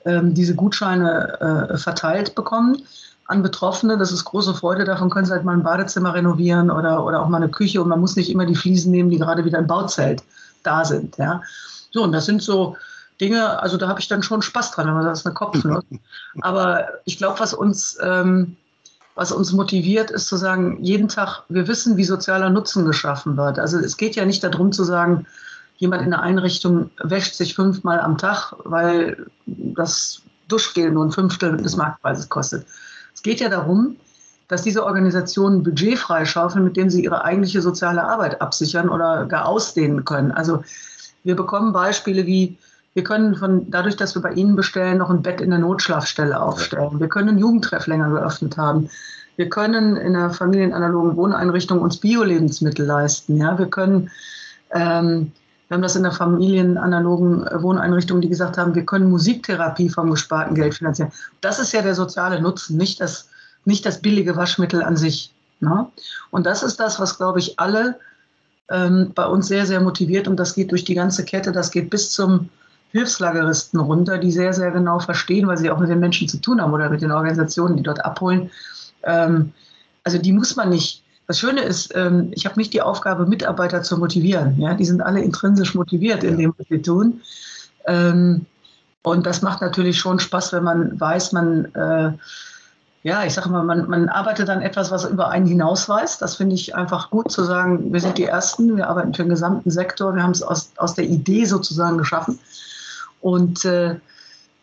ähm, 0.06 0.36
diese 0.36 0.54
Gutscheine 0.54 1.70
äh, 1.72 1.78
verteilt 1.78 2.36
bekommen 2.36 2.84
an 3.26 3.42
Betroffene. 3.42 3.98
Das 3.98 4.12
ist 4.12 4.26
große 4.26 4.54
Freude. 4.54 4.84
Davon 4.84 5.10
können 5.10 5.26
sie 5.26 5.32
halt 5.32 5.44
mal 5.44 5.54
ein 5.54 5.64
Badezimmer 5.64 6.14
renovieren 6.14 6.70
oder, 6.70 7.04
oder 7.04 7.24
auch 7.24 7.30
mal 7.30 7.38
eine 7.38 7.50
Küche 7.50 7.82
und 7.82 7.90
man 7.90 8.00
muss 8.00 8.16
nicht 8.16 8.30
immer 8.30 8.46
die 8.46 8.56
Fliesen 8.56 8.92
nehmen, 8.92 9.10
die 9.10 9.18
gerade 9.18 9.44
wieder 9.44 9.58
im 9.58 9.66
Bauzelt 9.66 10.22
da 10.62 10.86
sind. 10.86 11.18
Ja. 11.18 11.42
So, 11.90 12.04
und 12.04 12.12
das 12.12 12.28
sind 12.28 12.44
so 12.44 12.78
Dinge, 13.20 13.62
also 13.62 13.78
da 13.78 13.88
habe 13.88 14.00
ich 14.00 14.08
dann 14.08 14.24
schon 14.24 14.42
Spaß 14.42 14.72
dran, 14.72 14.88
wenn 14.88 14.94
man 14.94 15.06
das 15.06 15.20
ist 15.20 15.26
eine 15.26 15.36
Kopfnuss. 15.36 15.84
Aber 16.42 16.88
ich 17.06 17.18
glaube, 17.18 17.40
was 17.40 17.54
uns, 17.54 17.98
ähm, 18.02 18.56
was 19.16 19.32
uns 19.32 19.52
motiviert, 19.52 20.12
ist 20.12 20.28
zu 20.28 20.38
sagen, 20.38 20.78
jeden 20.82 21.10
Tag, 21.10 21.44
wir 21.50 21.68
wissen, 21.68 21.98
wie 21.98 22.06
sozialer 22.06 22.50
Nutzen 22.50 22.86
geschaffen 22.86 23.36
wird. 23.36 23.60
Also 23.60 23.78
es 23.78 23.98
geht 23.98 24.16
ja 24.16 24.26
nicht 24.26 24.44
darum 24.44 24.72
zu 24.72 24.84
sagen, 24.84 25.26
jemand 25.78 26.04
in 26.04 26.12
der 26.12 26.22
Einrichtung 26.22 26.92
wäscht 27.02 27.36
sich 27.36 27.56
fünfmal 27.56 28.00
am 28.00 28.18
Tag, 28.18 28.54
weil 28.64 29.26
das 29.46 30.22
Duschgel 30.48 30.92
nur 30.92 31.06
ein 31.06 31.12
Fünftel 31.12 31.58
des 31.58 31.76
Marktpreises 31.76 32.30
kostet. 32.30 32.66
Es 33.14 33.22
geht 33.22 33.40
ja 33.40 33.50
darum, 33.50 33.98
dass 34.48 34.64
diese 34.64 34.84
Organisationen 34.84 35.64
Budget 35.64 36.00
freischaufeln, 36.00 36.64
mit 36.64 36.76
dem 36.76 36.90
sie 36.90 37.04
ihre 37.04 37.24
eigentliche 37.24 37.62
soziale 37.62 38.04
Arbeit 38.04 38.42
absichern 38.42 38.90
oder 38.90 39.26
gar 39.26 39.46
ausdehnen 39.46 40.06
können. 40.06 40.32
Also 40.32 40.64
wir 41.24 41.36
bekommen 41.36 41.72
Beispiele 41.72 42.26
wie 42.26 42.58
wir 42.94 43.04
können 43.04 43.36
von, 43.36 43.70
dadurch, 43.70 43.96
dass 43.96 44.16
wir 44.16 44.22
bei 44.22 44.34
Ihnen 44.34 44.56
bestellen, 44.56 44.98
noch 44.98 45.10
ein 45.10 45.22
Bett 45.22 45.42
in 45.42 45.52
der 45.52 45.60
Notschlafstelle 45.60 46.42
aufstellen. 46.42 47.00
Wir 47.00 47.08
können 47.08 47.30
einen 47.30 47.40
Jugendtreff 47.40 47.88
länger 47.88 48.10
geöffnet 48.10 48.58
haben. 48.58 48.90
Wir 49.36 49.48
können 49.48 49.96
in 49.96 50.14
der 50.14 50.32
familienanalogen 50.32 51.16
Wohneinrichtung 51.16 51.82
uns 51.82 51.98
Bio-Lebensmittel 51.98 52.86
leisten. 52.86 53.38
Ja? 53.38 53.58
Wir 53.58 53.68
können, 53.68 54.10
ähm, 54.72 55.32
wir 55.68 55.76
haben 55.76 55.82
das 55.82 55.96
in 55.96 56.04
der 56.04 56.12
familienanalogen 56.12 57.46
Wohneinrichtung, 57.62 58.22
die 58.22 58.28
gesagt 58.28 58.58
haben, 58.58 58.74
wir 58.74 58.86
können 58.86 59.10
Musiktherapie 59.10 59.90
vom 59.90 60.10
gesparten 60.10 60.56
Geld 60.56 60.74
finanzieren. 60.74 61.12
Das 61.42 61.60
ist 61.60 61.72
ja 61.72 61.84
der 61.84 61.96
soziale 61.96 62.42
Nutzen, 62.42 62.76
nicht 62.76 63.00
das, 63.00 63.30
nicht 63.66 63.86
das 63.86 64.02
billige 64.02 64.36
Waschmittel 64.36 64.82
an 64.82 64.98
sich. 64.98 65.32
Ne? 65.60 65.86
Und 66.32 66.46
das 66.46 66.64
ist 66.64 66.80
das, 66.80 67.00
was, 67.00 67.18
glaube 67.18 67.40
ich, 67.40 67.60
alle 67.60 68.00
ähm, 68.70 69.12
bei 69.14 69.26
uns 69.26 69.48
sehr, 69.48 69.66
sehr 69.68 69.80
motiviert. 69.80 70.28
Und 70.28 70.38
das 70.38 70.56
geht 70.56 70.72
durch 70.72 70.84
die 70.84 70.96
ganze 70.96 71.24
Kette. 71.24 71.52
Das 71.52 71.70
geht 71.72 71.92
bis 71.92 72.12
zum 72.12 72.50
Hilfslageristen 72.92 73.80
runter, 73.80 74.18
die 74.18 74.32
sehr, 74.32 74.54
sehr 74.54 74.72
genau 74.72 75.00
verstehen, 75.00 75.48
weil 75.48 75.58
sie 75.58 75.70
auch 75.70 75.80
mit 75.80 75.90
den 75.90 76.00
Menschen 76.00 76.28
zu 76.28 76.38
tun 76.38 76.62
haben 76.62 76.74
oder 76.74 76.90
mit 76.90 77.02
den 77.02 77.12
Organisationen, 77.12 77.78
die 77.78 77.84
dort 77.84 78.04
abholen. 78.04 78.50
Ähm, 79.04 79.54
also 80.04 80.18
die 80.18 80.34
muss 80.34 80.56
man 80.56 80.70
nicht. 80.70 81.04
Das 81.28 81.38
Schöne 81.38 81.62
ist, 81.62 81.96
ähm, 81.96 82.30
ich 82.32 82.46
habe 82.46 82.58
nicht 82.58 82.74
die 82.74 82.82
Aufgabe, 82.82 83.28
Mitarbeiter 83.28 83.84
zu 83.84 84.00
motivieren. 84.00 84.60
Ja? 84.60 84.74
Die 84.74 84.86
sind 84.86 85.02
alle 85.02 85.22
intrinsisch 85.22 85.76
motiviert 85.76 86.24
in 86.24 86.38
dem, 86.38 86.56
was 86.58 86.68
sie 86.68 86.82
tun. 86.82 87.22
Ähm, 87.86 88.48
und 89.04 89.26
das 89.26 89.44
macht 89.44 89.62
natürlich 89.62 90.00
schon 90.00 90.20
Spaß, 90.20 90.54
wenn 90.54 90.64
man 90.64 91.00
weiß, 91.00 91.32
man, 91.32 91.66
äh, 91.76 92.12
ja, 93.04 93.24
ich 93.24 93.34
sage 93.36 93.50
mal, 93.50 93.64
man, 93.64 93.88
man 93.88 94.10
arbeitet 94.10 94.50
an 94.50 94.62
etwas, 94.62 94.90
was 94.90 95.06
über 95.06 95.30
einen 95.30 95.46
hinausweist. 95.46 96.22
Das 96.24 96.36
finde 96.36 96.56
ich 96.56 96.76
einfach 96.76 97.12
gut 97.12 97.32
zu 97.32 97.44
sagen, 97.44 97.94
wir 97.94 98.02
sind 98.02 98.18
die 98.18 98.26
Ersten, 98.26 98.76
wir 98.76 98.90
arbeiten 98.90 99.14
für 99.14 99.24
den 99.24 99.30
gesamten 99.30 99.70
Sektor, 99.70 100.16
wir 100.16 100.24
haben 100.24 100.32
es 100.32 100.42
aus, 100.42 100.72
aus 100.78 100.96
der 100.96 101.06
Idee 101.06 101.46
sozusagen 101.46 102.00
geschaffen. 102.00 102.40
Und 103.22 103.66
äh, 103.66 103.96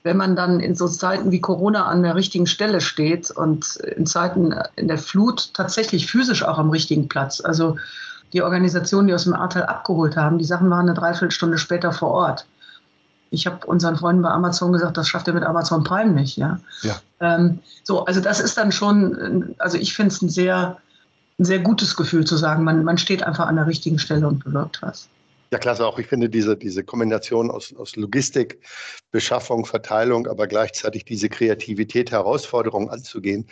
wenn 0.03 0.17
man 0.17 0.37
dann 0.37 0.61
in 0.61 0.77
so 0.77 0.87
Zeiten 0.87 1.33
wie 1.33 1.41
Corona 1.41 1.87
an 1.87 2.03
der 2.03 2.15
richtigen 2.15 2.47
Stelle 2.47 2.81
steht 2.81 3.31
und 3.31 3.77
in 3.77 4.07
Zeiten 4.07 4.55
in 4.77 4.87
der 4.87 4.99
Flut 4.99 5.53
tatsächlich 5.53 6.07
physisch 6.07 6.45
auch 6.45 6.59
am 6.59 6.71
richtigen 6.71 7.09
Platz, 7.09 7.41
also 7.41 7.77
die 8.33 8.43
Organisationen, 8.43 9.09
die 9.09 9.15
aus 9.15 9.25
dem 9.25 9.35
Ahrtal 9.35 9.65
abgeholt 9.65 10.17
haben, 10.17 10.39
die 10.39 10.45
Sachen 10.45 10.71
waren 10.71 10.89
eine 10.89 10.95
Dreiviertelstunde 10.95 11.59
später 11.59 11.93
vor 11.93 12.11
Ort. 12.11 12.47
Ich 13.31 13.47
habe 13.47 13.67
unseren 13.67 13.97
Freunden 13.97 14.23
bei 14.23 14.31
Amazon 14.31 14.73
gesagt, 14.73 14.97
das 14.97 15.09
schafft 15.09 15.27
ihr 15.27 15.35
mit 15.35 15.43
Amazon 15.43 15.83
Prime 15.83 16.13
nicht. 16.13 16.37
Ja? 16.37 16.61
ja. 16.83 16.97
Ähm, 17.21 17.59
so, 17.83 18.05
also 18.05 18.21
das 18.21 18.41
ist 18.41 18.57
dann 18.57 18.71
schon, 18.73 19.55
also 19.59 19.77
ich 19.77 19.95
finde 19.95 20.15
es 20.15 20.23
ein 20.23 20.29
sehr, 20.29 20.77
ein 21.39 21.45
sehr 21.45 21.59
gutes 21.59 21.97
Gefühl 21.97 22.25
zu 22.25 22.37
sagen, 22.37 22.63
man, 22.63 22.85
man 22.85 22.99
steht 22.99 23.25
einfach 23.25 23.47
an 23.47 23.57
der 23.57 23.67
richtigen 23.67 23.99
Stelle 23.99 24.29
und 24.29 24.45
bewirkt 24.45 24.83
was. 24.83 25.09
Ja, 25.53 25.59
klasse. 25.59 25.87
Auch 25.87 25.99
ich 25.99 26.07
finde 26.07 26.29
diese, 26.29 26.57
diese 26.57 26.83
Kombination 26.83 27.51
aus, 27.51 27.75
aus 27.75 27.95
Logistik, 27.97 28.61
Beschaffung, 29.13 29.65
Verteilung, 29.65 30.27
aber 30.27 30.47
gleichzeitig 30.47 31.05
diese 31.05 31.29
Kreativität, 31.29 32.11
Herausforderungen 32.11 32.91
anzugehen, 32.91 33.47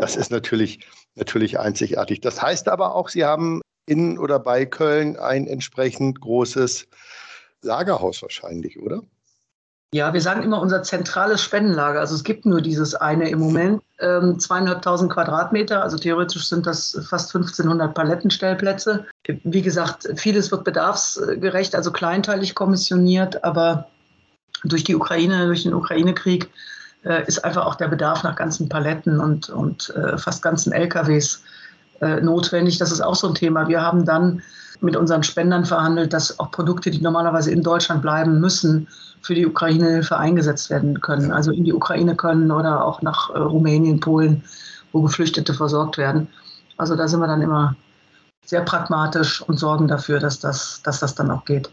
das 0.00 0.16
ist 0.16 0.30
natürlich, 0.30 0.80
natürlich 1.16 1.58
einzigartig. 1.58 2.20
Das 2.20 2.40
heißt 2.40 2.68
aber 2.68 2.94
auch, 2.94 3.08
Sie 3.08 3.24
haben 3.24 3.60
in 3.86 4.18
oder 4.18 4.38
bei 4.38 4.64
Köln 4.64 5.16
ein 5.16 5.48
entsprechend 5.48 6.20
großes 6.20 6.86
Lagerhaus 7.62 8.22
wahrscheinlich, 8.22 8.78
oder? 8.78 9.02
Ja, 9.92 10.12
wir 10.12 10.20
sagen 10.20 10.44
immer 10.44 10.60
unser 10.60 10.84
zentrales 10.84 11.42
Spendenlager. 11.42 11.98
Also 11.98 12.14
es 12.14 12.22
gibt 12.22 12.46
nur 12.46 12.60
dieses 12.60 12.94
eine 12.94 13.28
im 13.28 13.40
Moment, 13.40 13.82
ähm, 13.98 14.38
zweieinhalbtausend 14.38 15.12
Quadratmeter. 15.12 15.82
Also 15.82 15.98
theoretisch 15.98 16.48
sind 16.48 16.64
das 16.64 16.96
fast 17.08 17.34
1500 17.34 17.92
Palettenstellplätze. 17.92 19.06
Wie 19.42 19.62
gesagt, 19.62 20.08
vieles 20.14 20.52
wird 20.52 20.62
bedarfsgerecht, 20.62 21.74
also 21.74 21.90
kleinteilig 21.90 22.54
kommissioniert, 22.54 23.42
aber 23.42 23.88
durch 24.62 24.84
die 24.84 24.94
Ukraine, 24.94 25.46
durch 25.46 25.64
den 25.64 25.74
Ukraine-Krieg 25.74 26.48
äh, 27.04 27.26
ist 27.26 27.44
einfach 27.44 27.66
auch 27.66 27.74
der 27.74 27.88
Bedarf 27.88 28.22
nach 28.22 28.36
ganzen 28.36 28.68
Paletten 28.68 29.18
und, 29.18 29.48
und 29.48 29.90
äh, 29.96 30.16
fast 30.18 30.40
ganzen 30.40 30.72
LKWs 30.72 31.42
äh, 32.00 32.20
notwendig. 32.20 32.78
Das 32.78 32.92
ist 32.92 33.00
auch 33.00 33.16
so 33.16 33.26
ein 33.26 33.34
Thema. 33.34 33.66
Wir 33.66 33.82
haben 33.82 34.04
dann 34.04 34.42
mit 34.80 34.96
unseren 34.96 35.22
Spendern 35.22 35.64
verhandelt, 35.64 36.12
dass 36.12 36.38
auch 36.38 36.50
Produkte, 36.50 36.90
die 36.90 37.00
normalerweise 37.00 37.50
in 37.50 37.62
Deutschland 37.62 38.02
bleiben 38.02 38.40
müssen, 38.40 38.88
für 39.22 39.34
die 39.34 39.46
Ukraine-Hilfe 39.46 40.16
eingesetzt 40.16 40.70
werden 40.70 41.00
können. 41.00 41.30
Also 41.30 41.52
in 41.52 41.64
die 41.64 41.72
Ukraine 41.72 42.16
können 42.16 42.50
oder 42.50 42.84
auch 42.84 43.02
nach 43.02 43.30
äh, 43.30 43.38
Rumänien, 43.38 44.00
Polen, 44.00 44.42
wo 44.92 45.02
Geflüchtete 45.02 45.54
versorgt 45.54 45.98
werden. 45.98 46.28
Also 46.76 46.96
da 46.96 47.06
sind 47.06 47.20
wir 47.20 47.26
dann 47.26 47.42
immer 47.42 47.76
sehr 48.44 48.62
pragmatisch 48.62 49.42
und 49.42 49.58
sorgen 49.58 49.86
dafür, 49.86 50.18
dass 50.18 50.40
das, 50.40 50.80
dass 50.82 51.00
das 51.00 51.14
dann 51.14 51.30
auch 51.30 51.44
geht. 51.44 51.70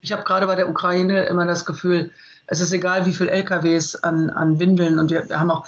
Ich 0.00 0.12
habe 0.12 0.22
gerade 0.22 0.46
bei 0.46 0.54
der 0.54 0.68
Ukraine 0.68 1.24
immer 1.24 1.44
das 1.44 1.64
Gefühl, 1.64 2.12
es 2.46 2.60
ist 2.60 2.72
egal, 2.72 3.04
wie 3.04 3.12
viele 3.12 3.30
LKWs 3.30 3.96
an, 3.96 4.30
an 4.30 4.58
Windeln 4.58 4.98
und 4.98 5.10
wir, 5.10 5.28
wir 5.28 5.38
haben 5.38 5.50
auch 5.50 5.66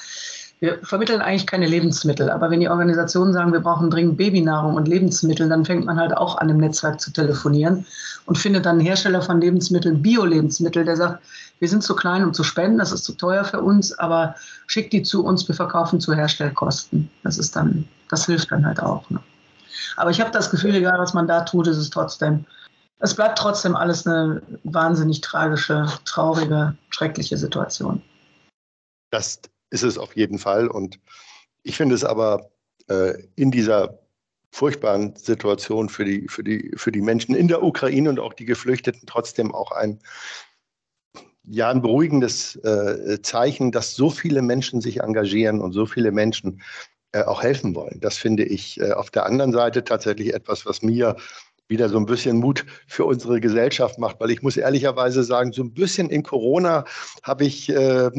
wir 0.60 0.78
vermitteln 0.84 1.22
eigentlich 1.22 1.46
keine 1.46 1.66
Lebensmittel, 1.66 2.30
aber 2.30 2.50
wenn 2.50 2.60
die 2.60 2.68
Organisationen 2.68 3.32
sagen, 3.32 3.52
wir 3.52 3.60
brauchen 3.60 3.88
dringend 3.88 4.18
Babynahrung 4.18 4.74
und 4.74 4.88
Lebensmittel, 4.88 5.48
dann 5.48 5.64
fängt 5.64 5.86
man 5.86 5.98
halt 5.98 6.14
auch 6.14 6.36
an, 6.36 6.50
im 6.50 6.58
Netzwerk 6.58 7.00
zu 7.00 7.10
telefonieren 7.12 7.86
und 8.26 8.36
findet 8.36 8.66
dann 8.66 8.76
einen 8.76 8.86
Hersteller 8.86 9.22
von 9.22 9.40
Lebensmitteln, 9.40 10.02
Bio-Lebensmittel, 10.02 10.84
der 10.84 10.96
sagt, 10.96 11.22
wir 11.60 11.68
sind 11.68 11.82
zu 11.82 11.96
klein, 11.96 12.24
um 12.24 12.34
zu 12.34 12.44
spenden, 12.44 12.78
das 12.78 12.92
ist 12.92 13.04
zu 13.04 13.14
teuer 13.14 13.44
für 13.44 13.62
uns, 13.62 13.98
aber 13.98 14.34
schickt 14.66 14.92
die 14.92 15.02
zu 15.02 15.24
uns, 15.24 15.48
wir 15.48 15.54
verkaufen 15.54 15.98
zu 15.98 16.14
Herstellkosten. 16.14 17.10
Das 17.22 17.38
ist 17.38 17.56
dann, 17.56 17.88
das 18.10 18.26
hilft 18.26 18.52
dann 18.52 18.66
halt 18.66 18.80
auch. 18.80 19.08
Ne? 19.08 19.18
Aber 19.96 20.10
ich 20.10 20.20
habe 20.20 20.30
das 20.30 20.50
Gefühl, 20.50 20.74
egal 20.74 20.98
was 20.98 21.14
man 21.14 21.26
da 21.26 21.40
tut, 21.40 21.68
ist 21.68 21.78
es 21.78 21.88
trotzdem, 21.88 22.44
es 22.98 23.14
bleibt 23.14 23.38
trotzdem 23.38 23.74
alles 23.74 24.06
eine 24.06 24.42
wahnsinnig 24.64 25.22
tragische, 25.22 25.86
traurige, 26.04 26.76
schreckliche 26.90 27.38
Situation. 27.38 28.02
Das 29.10 29.40
ist 29.70 29.82
es 29.82 29.98
auf 29.98 30.16
jeden 30.16 30.38
Fall. 30.38 30.68
Und 30.68 31.00
ich 31.62 31.76
finde 31.76 31.94
es 31.94 32.04
aber 32.04 32.50
äh, 32.88 33.14
in 33.36 33.50
dieser 33.50 33.98
furchtbaren 34.52 35.14
Situation 35.16 35.88
für 35.88 36.04
die, 36.04 36.26
für, 36.28 36.42
die, 36.42 36.72
für 36.76 36.92
die 36.92 37.02
Menschen 37.02 37.34
in 37.34 37.48
der 37.48 37.62
Ukraine 37.62 38.10
und 38.10 38.18
auch 38.18 38.32
die 38.32 38.44
Geflüchteten 38.44 39.02
trotzdem 39.06 39.54
auch 39.54 39.70
ein, 39.70 40.00
ja 41.44 41.70
ein 41.70 41.82
beruhigendes 41.82 42.56
äh, 42.56 43.22
Zeichen, 43.22 43.70
dass 43.72 43.94
so 43.94 44.10
viele 44.10 44.42
Menschen 44.42 44.80
sich 44.80 45.00
engagieren 45.00 45.60
und 45.60 45.72
so 45.72 45.86
viele 45.86 46.10
Menschen 46.10 46.62
äh, 47.12 47.22
auch 47.22 47.42
helfen 47.42 47.74
wollen. 47.74 48.00
Das 48.00 48.18
finde 48.18 48.44
ich 48.44 48.80
äh, 48.80 48.92
auf 48.92 49.10
der 49.10 49.26
anderen 49.26 49.52
Seite 49.52 49.84
tatsächlich 49.84 50.34
etwas, 50.34 50.66
was 50.66 50.82
mir 50.82 51.16
wieder 51.70 51.88
so 51.88 51.96
ein 51.96 52.04
bisschen 52.04 52.36
Mut 52.36 52.66
für 52.86 53.04
unsere 53.06 53.40
Gesellschaft 53.40 53.98
macht, 53.98 54.20
weil 54.20 54.30
ich 54.30 54.42
muss 54.42 54.56
ehrlicherweise 54.56 55.22
sagen, 55.22 55.52
so 55.52 55.62
ein 55.62 55.72
bisschen 55.72 56.10
in 56.10 56.22
Corona 56.22 56.84
habe 57.22 57.44
ich, 57.44 57.70
äh, 57.70 58.10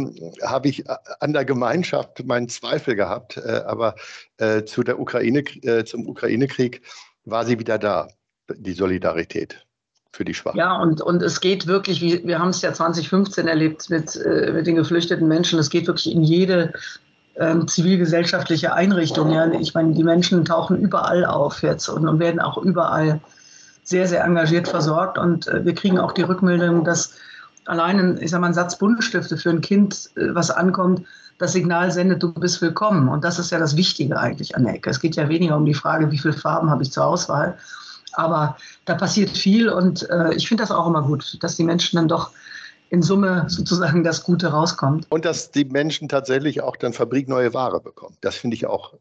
hab 0.41 0.65
ich 0.65 0.85
an 1.19 1.33
der 1.33 1.45
Gemeinschaft 1.45 2.25
meinen 2.25 2.47
Zweifel 2.47 2.95
gehabt, 2.95 3.37
äh, 3.37 3.61
aber 3.65 3.95
äh, 4.37 4.63
zu 4.63 4.83
der 4.83 4.99
Ukraine, 4.99 5.43
äh, 5.63 5.83
zum 5.83 6.07
Ukraine-Krieg 6.07 6.81
war 7.25 7.45
sie 7.45 7.59
wieder 7.59 7.77
da, 7.77 8.07
die 8.55 8.73
Solidarität 8.73 9.65
für 10.13 10.25
die 10.25 10.33
Schwachen. 10.33 10.57
Ja, 10.57 10.81
und, 10.81 11.01
und 11.01 11.21
es 11.21 11.39
geht 11.39 11.67
wirklich, 11.67 12.01
wie, 12.01 12.25
wir 12.25 12.39
haben 12.39 12.49
es 12.49 12.61
ja 12.61 12.73
2015 12.73 13.47
erlebt 13.47 13.89
mit, 13.89 14.15
äh, 14.15 14.51
mit 14.53 14.65
den 14.65 14.75
geflüchteten 14.75 15.27
Menschen, 15.27 15.59
es 15.59 15.69
geht 15.69 15.87
wirklich 15.87 16.13
in 16.13 16.23
jede 16.23 16.73
ähm, 17.37 17.67
zivilgesellschaftliche 17.67 18.73
Einrichtung. 18.73 19.31
Ja. 19.31 19.51
Ich 19.53 19.73
meine, 19.73 19.93
die 19.93 20.03
Menschen 20.03 20.43
tauchen 20.45 20.77
überall 20.77 21.25
auf 21.25 21.63
jetzt 21.63 21.87
und, 21.89 22.07
und 22.07 22.19
werden 22.19 22.39
auch 22.39 22.57
überall 22.57 23.21
sehr, 23.83 24.07
sehr 24.07 24.23
engagiert 24.23 24.67
versorgt. 24.67 25.17
Und 25.17 25.47
äh, 25.47 25.65
wir 25.65 25.73
kriegen 25.73 25.99
auch 25.99 26.11
die 26.11 26.23
Rückmeldung, 26.23 26.83
dass 26.83 27.15
allein, 27.65 28.17
ich 28.21 28.31
sage 28.31 28.41
mal, 28.41 28.47
ein 28.47 28.53
Satz 28.53 28.77
Buntstifte 28.77 29.37
für 29.37 29.49
ein 29.49 29.61
Kind, 29.61 30.09
äh, 30.15 30.33
was 30.33 30.51
ankommt, 30.51 31.05
das 31.37 31.53
Signal 31.53 31.91
sendet, 31.91 32.21
du 32.21 32.31
bist 32.33 32.61
willkommen. 32.61 33.09
Und 33.09 33.23
das 33.23 33.39
ist 33.39 33.51
ja 33.51 33.59
das 33.59 33.75
Wichtige 33.75 34.19
eigentlich 34.19 34.55
an 34.55 34.63
der 34.63 34.75
Ecke. 34.75 34.89
Es 34.89 34.99
geht 34.99 35.15
ja 35.15 35.27
weniger 35.27 35.57
um 35.57 35.65
die 35.65 35.73
Frage, 35.73 36.11
wie 36.11 36.17
viele 36.17 36.33
Farben 36.33 36.69
habe 36.69 36.83
ich 36.83 36.91
zur 36.91 37.05
Auswahl, 37.05 37.57
aber 38.13 38.57
da 38.85 38.95
passiert 38.95 39.29
viel 39.31 39.69
und 39.69 40.07
äh, 40.09 40.33
ich 40.33 40.47
finde 40.47 40.63
das 40.63 40.71
auch 40.71 40.87
immer 40.87 41.01
gut, 41.01 41.37
dass 41.41 41.55
die 41.55 41.63
Menschen 41.63 41.95
dann 41.95 42.07
doch 42.07 42.31
in 42.89 43.01
Summe 43.01 43.45
sozusagen 43.47 44.03
das 44.03 44.23
Gute 44.23 44.47
rauskommt. 44.47 45.07
Und 45.09 45.23
dass 45.23 45.51
die 45.51 45.65
Menschen 45.65 46.09
tatsächlich 46.09 46.61
auch 46.61 46.75
dann 46.75 46.93
fabrikneue 46.93 47.53
Ware 47.53 47.79
bekommen. 47.79 48.17
Das 48.21 48.35
finde 48.35 48.55
ich 48.55 48.65
auch 48.67 48.93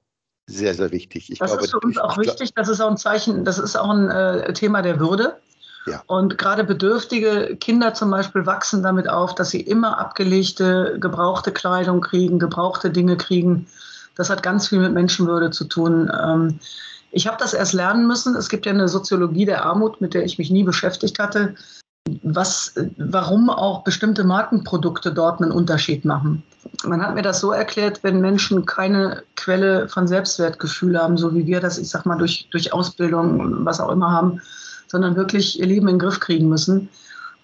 sehr, 0.50 0.74
sehr 0.74 0.90
wichtig. 0.90 1.30
Ich 1.30 1.38
das 1.38 1.50
glaube, 1.50 1.64
ist 1.64 1.70
für 1.70 1.80
uns 1.80 1.98
auch 1.98 2.18
wichtig. 2.18 2.52
Das 2.54 2.68
ist 2.68 2.80
auch 2.80 2.90
ein 2.90 2.96
Zeichen, 2.96 3.44
das 3.44 3.58
ist 3.58 3.76
auch 3.76 3.90
ein 3.90 4.10
äh, 4.10 4.52
Thema 4.52 4.82
der 4.82 4.98
Würde. 4.98 5.36
Ja. 5.86 6.02
Und 6.06 6.36
gerade 6.36 6.64
bedürftige 6.64 7.56
Kinder 7.56 7.94
zum 7.94 8.10
Beispiel 8.10 8.44
wachsen 8.44 8.82
damit 8.82 9.08
auf, 9.08 9.34
dass 9.34 9.50
sie 9.50 9.60
immer 9.60 9.98
abgelegte, 9.98 10.98
gebrauchte 11.00 11.52
Kleidung 11.52 12.00
kriegen, 12.00 12.38
gebrauchte 12.38 12.90
Dinge 12.90 13.16
kriegen. 13.16 13.66
Das 14.16 14.28
hat 14.28 14.42
ganz 14.42 14.68
viel 14.68 14.80
mit 14.80 14.92
Menschenwürde 14.92 15.50
zu 15.50 15.64
tun. 15.64 16.10
Ähm, 16.22 16.58
ich 17.12 17.26
habe 17.26 17.38
das 17.38 17.54
erst 17.54 17.72
lernen 17.72 18.06
müssen. 18.06 18.36
Es 18.36 18.48
gibt 18.48 18.66
ja 18.66 18.72
eine 18.72 18.88
Soziologie 18.88 19.46
der 19.46 19.64
Armut, 19.64 20.00
mit 20.00 20.14
der 20.14 20.24
ich 20.24 20.38
mich 20.38 20.50
nie 20.50 20.64
beschäftigt 20.64 21.18
hatte, 21.18 21.54
was, 22.22 22.74
warum 22.96 23.50
auch 23.50 23.82
bestimmte 23.82 24.24
Markenprodukte 24.24 25.12
dort 25.12 25.40
einen 25.40 25.52
Unterschied 25.52 26.04
machen. 26.04 26.42
Man 26.84 27.02
hat 27.02 27.14
mir 27.14 27.22
das 27.22 27.40
so 27.40 27.52
erklärt, 27.52 28.02
wenn 28.02 28.20
Menschen 28.20 28.66
keine 28.66 29.22
Quelle 29.36 29.88
von 29.88 30.06
Selbstwertgefühl 30.06 30.98
haben, 30.98 31.16
so 31.16 31.34
wie 31.34 31.46
wir 31.46 31.60
das, 31.60 31.78
ich 31.78 31.88
sag 31.88 32.06
mal, 32.06 32.16
durch, 32.16 32.48
durch 32.50 32.72
Ausbildung, 32.72 33.64
was 33.64 33.80
auch 33.80 33.90
immer 33.90 34.10
haben, 34.10 34.40
sondern 34.86 35.16
wirklich 35.16 35.58
ihr 35.60 35.66
Leben 35.66 35.88
in 35.88 35.94
den 35.94 36.00
Griff 36.00 36.20
kriegen 36.20 36.48
müssen, 36.48 36.88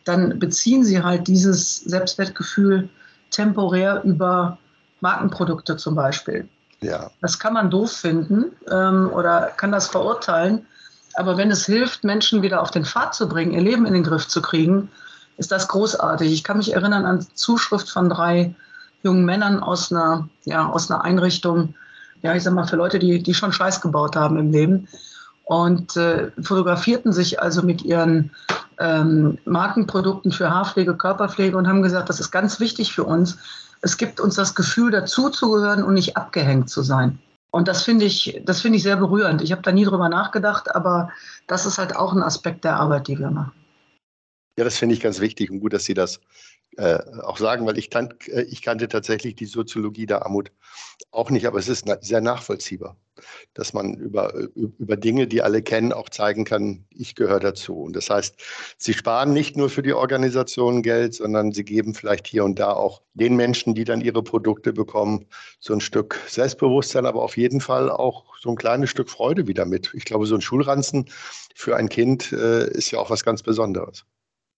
dann 0.04 0.38
beziehen 0.38 0.84
sie 0.84 1.02
halt 1.02 1.28
dieses 1.28 1.80
Selbstwertgefühl 1.80 2.88
temporär 3.30 4.02
über 4.04 4.58
Markenprodukte 5.00 5.76
zum 5.76 5.94
Beispiel. 5.94 6.48
Ja. 6.80 7.10
Das 7.20 7.38
kann 7.38 7.54
man 7.54 7.70
doof 7.70 7.92
finden 7.92 8.46
ähm, 8.70 9.10
oder 9.12 9.52
kann 9.56 9.72
das 9.72 9.88
verurteilen. 9.88 10.66
Aber 11.14 11.36
wenn 11.36 11.50
es 11.50 11.64
hilft, 11.64 12.04
Menschen 12.04 12.42
wieder 12.42 12.60
auf 12.60 12.70
den 12.70 12.84
Pfad 12.84 13.14
zu 13.14 13.28
bringen, 13.28 13.52
ihr 13.52 13.62
Leben 13.62 13.86
in 13.86 13.94
den 13.94 14.04
Griff 14.04 14.28
zu 14.28 14.42
kriegen, 14.42 14.90
ist 15.38 15.52
das 15.52 15.68
großartig. 15.68 16.32
Ich 16.32 16.44
kann 16.44 16.58
mich 16.58 16.74
erinnern 16.74 17.04
an 17.04 17.26
Zuschrift 17.34 17.88
von 17.88 18.08
drei 18.08 18.54
jungen 19.02 19.24
Männern 19.24 19.60
aus 19.60 19.92
einer, 19.92 20.28
ja, 20.44 20.68
aus 20.68 20.90
einer 20.90 21.04
Einrichtung, 21.04 21.74
ja, 22.22 22.34
ich 22.34 22.42
sag 22.42 22.54
mal, 22.54 22.66
für 22.66 22.76
Leute, 22.76 22.98
die, 22.98 23.22
die 23.22 23.34
schon 23.34 23.52
Scheiß 23.52 23.80
gebaut 23.80 24.16
haben 24.16 24.38
im 24.38 24.50
Leben 24.50 24.88
und 25.44 25.96
äh, 25.96 26.32
fotografierten 26.42 27.12
sich 27.12 27.40
also 27.40 27.62
mit 27.62 27.82
ihren 27.82 28.32
ähm, 28.78 29.38
Markenprodukten 29.44 30.32
für 30.32 30.50
Haarpflege, 30.50 30.96
Körperpflege 30.96 31.56
und 31.56 31.68
haben 31.68 31.82
gesagt, 31.82 32.08
das 32.08 32.20
ist 32.20 32.30
ganz 32.30 32.58
wichtig 32.58 32.92
für 32.92 33.04
uns, 33.04 33.38
es 33.82 33.96
gibt 33.96 34.20
uns 34.20 34.34
das 34.34 34.54
Gefühl, 34.54 34.90
dazuzugehören 34.90 35.84
und 35.84 35.94
nicht 35.94 36.16
abgehängt 36.16 36.68
zu 36.68 36.82
sein. 36.82 37.18
Und 37.50 37.68
das 37.68 37.84
finde 37.84 38.04
ich, 38.04 38.42
das 38.44 38.60
finde 38.60 38.76
ich 38.76 38.82
sehr 38.82 38.96
berührend. 38.96 39.40
Ich 39.40 39.52
habe 39.52 39.62
da 39.62 39.72
nie 39.72 39.84
drüber 39.84 40.08
nachgedacht, 40.08 40.74
aber 40.74 41.10
das 41.46 41.64
ist 41.64 41.78
halt 41.78 41.94
auch 41.94 42.12
ein 42.12 42.22
Aspekt 42.22 42.64
der 42.64 42.76
Arbeit, 42.76 43.08
die 43.08 43.18
wir 43.18 43.30
machen. 43.30 43.52
Ja, 44.58 44.64
das 44.64 44.76
finde 44.76 44.94
ich 44.94 45.00
ganz 45.00 45.20
wichtig 45.20 45.50
und 45.50 45.60
gut, 45.60 45.72
dass 45.72 45.84
Sie 45.84 45.94
das 45.94 46.20
äh, 46.76 46.98
auch 47.22 47.38
sagen, 47.38 47.66
weil 47.66 47.78
ich, 47.78 47.94
äh, 47.94 48.42
ich, 48.42 48.62
kannte 48.62 48.88
tatsächlich 48.88 49.34
die 49.34 49.46
Soziologie 49.46 50.06
der 50.06 50.24
Armut 50.26 50.52
auch 51.10 51.30
nicht, 51.30 51.46
aber 51.46 51.58
es 51.58 51.68
ist 51.68 51.86
sehr 52.02 52.20
nachvollziehbar, 52.20 52.96
dass 53.54 53.72
man 53.72 53.94
über, 53.94 54.34
über 54.54 54.96
Dinge, 54.96 55.26
die 55.26 55.42
alle 55.42 55.62
kennen, 55.62 55.92
auch 55.92 56.10
zeigen 56.10 56.44
kann, 56.44 56.84
ich 56.90 57.14
gehöre 57.14 57.40
dazu. 57.40 57.80
Und 57.80 57.96
das 57.96 58.10
heißt, 58.10 58.36
sie 58.76 58.92
sparen 58.92 59.32
nicht 59.32 59.56
nur 59.56 59.70
für 59.70 59.82
die 59.82 59.94
Organisation 59.94 60.82
Geld, 60.82 61.14
sondern 61.14 61.52
sie 61.52 61.64
geben 61.64 61.94
vielleicht 61.94 62.26
hier 62.26 62.44
und 62.44 62.58
da 62.58 62.72
auch 62.72 63.02
den 63.14 63.36
Menschen, 63.36 63.74
die 63.74 63.84
dann 63.84 64.02
ihre 64.02 64.22
Produkte 64.22 64.74
bekommen, 64.74 65.26
so 65.58 65.72
ein 65.72 65.80
Stück 65.80 66.20
Selbstbewusstsein, 66.28 67.06
aber 67.06 67.22
auf 67.22 67.38
jeden 67.38 67.60
Fall 67.62 67.90
auch 67.90 68.36
so 68.38 68.50
ein 68.50 68.56
kleines 68.56 68.90
Stück 68.90 69.08
Freude 69.08 69.46
wieder 69.46 69.64
mit. 69.64 69.92
Ich 69.94 70.04
glaube, 70.04 70.26
so 70.26 70.34
ein 70.34 70.42
Schulranzen 70.42 71.06
für 71.54 71.74
ein 71.76 71.88
Kind 71.88 72.32
äh, 72.32 72.70
ist 72.70 72.90
ja 72.90 72.98
auch 72.98 73.08
was 73.08 73.24
ganz 73.24 73.42
Besonderes. 73.42 74.04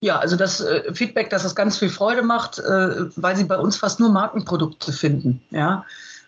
Ja, 0.00 0.18
also 0.18 0.36
das 0.36 0.60
äh, 0.60 0.94
Feedback, 0.94 1.30
dass 1.30 1.44
es 1.44 1.54
ganz 1.54 1.78
viel 1.78 1.88
Freude 1.88 2.22
macht, 2.22 2.58
äh, 2.58 3.06
weil 3.16 3.36
sie 3.36 3.44
bei 3.44 3.58
uns 3.58 3.76
fast 3.76 3.98
nur 3.98 4.10
Markenprodukte 4.10 4.92
finden. 4.92 5.42
Ja, 5.50 5.84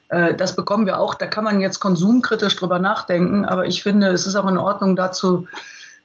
äh, 0.09 0.35
das 0.35 0.57
bekommen 0.57 0.87
wir 0.87 0.99
auch. 0.99 1.15
Da 1.15 1.27
kann 1.27 1.45
man 1.45 1.61
jetzt 1.61 1.79
konsumkritisch 1.79 2.57
drüber 2.57 2.81
nachdenken, 2.81 3.45
aber 3.45 3.67
ich 3.67 3.83
finde, 3.83 4.09
es 4.09 4.27
ist 4.27 4.35
auch 4.35 4.49
in 4.49 4.59
Ordnung, 4.59 4.97
dazu 4.97 5.47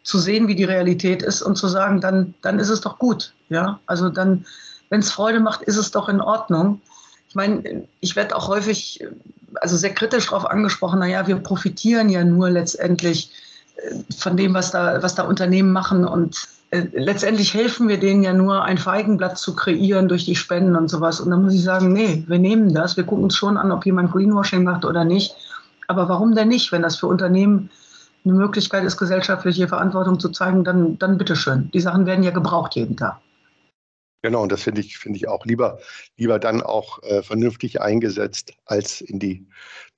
zu 0.03 0.19
sehen, 0.19 0.47
wie 0.47 0.55
die 0.55 0.63
Realität 0.63 1.23
ist 1.23 1.41
und 1.41 1.55
zu 1.55 1.67
sagen, 1.67 1.99
dann, 1.99 2.35
dann 2.43 2.59
ist 2.59 2.69
es 2.69 2.81
doch 2.81 2.99
gut. 2.99 3.33
Ja, 3.49 3.79
also 3.87 4.09
dann, 4.09 4.45
wenn 4.89 4.99
es 4.99 5.11
Freude 5.11 5.39
macht, 5.39 5.63
ist 5.63 5.77
es 5.77 5.89
doch 5.89 6.07
in 6.07 6.21
Ordnung. 6.21 6.81
Ich 7.27 7.35
meine, 7.35 7.87
ich 7.99 8.15
werde 8.15 8.35
auch 8.35 8.47
häufig, 8.47 9.03
also 9.55 9.75
sehr 9.75 9.93
kritisch 9.95 10.27
darauf 10.27 10.45
angesprochen, 10.45 10.99
naja, 10.99 11.25
wir 11.25 11.37
profitieren 11.37 12.09
ja 12.09 12.23
nur 12.23 12.51
letztendlich 12.51 13.31
äh, 13.77 13.95
von 14.15 14.37
dem, 14.37 14.53
was 14.53 14.69
da, 14.69 15.01
was 15.01 15.15
da 15.15 15.23
Unternehmen 15.23 15.71
machen 15.71 16.05
und 16.05 16.47
letztendlich 16.93 17.53
helfen 17.53 17.87
wir 17.87 17.99
denen 17.99 18.23
ja 18.23 18.33
nur, 18.33 18.63
ein 18.63 18.77
Feigenblatt 18.77 19.37
zu 19.37 19.55
kreieren 19.55 20.07
durch 20.07 20.25
die 20.25 20.35
Spenden 20.35 20.75
und 20.75 20.87
sowas. 20.87 21.19
Und 21.19 21.31
dann 21.31 21.43
muss 21.43 21.53
ich 21.53 21.63
sagen, 21.63 21.93
nee, 21.93 22.23
wir 22.27 22.39
nehmen 22.39 22.73
das. 22.73 22.97
Wir 22.97 23.03
gucken 23.03 23.25
uns 23.25 23.35
schon 23.35 23.57
an, 23.57 23.71
ob 23.71 23.85
jemand 23.85 24.11
Greenwashing 24.11 24.63
macht 24.63 24.85
oder 24.85 25.05
nicht. 25.05 25.35
Aber 25.87 26.09
warum 26.09 26.35
denn 26.35 26.47
nicht? 26.47 26.71
Wenn 26.71 26.81
das 26.81 26.97
für 26.97 27.07
Unternehmen 27.07 27.69
eine 28.23 28.33
Möglichkeit 28.33 28.83
ist, 28.83 28.97
gesellschaftliche 28.97 29.67
Verantwortung 29.67 30.19
zu 30.19 30.29
zeigen, 30.29 30.63
dann, 30.63 30.97
dann 30.97 31.17
bitteschön. 31.17 31.69
Die 31.73 31.79
Sachen 31.79 32.05
werden 32.05 32.23
ja 32.23 32.31
gebraucht 32.31 32.75
jeden 32.75 32.97
Tag. 32.97 33.19
Genau, 34.23 34.41
und 34.41 34.51
das 34.51 34.63
finde 34.63 34.81
ich, 34.81 34.97
finde 34.97 35.17
ich 35.17 35.27
auch 35.27 35.45
lieber, 35.45 35.77
lieber 36.17 36.39
dann 36.39 36.63
auch 36.63 37.03
äh, 37.03 37.21
vernünftig 37.21 37.79
eingesetzt 37.79 38.53
als 38.65 39.01
in 39.01 39.19
die 39.19 39.45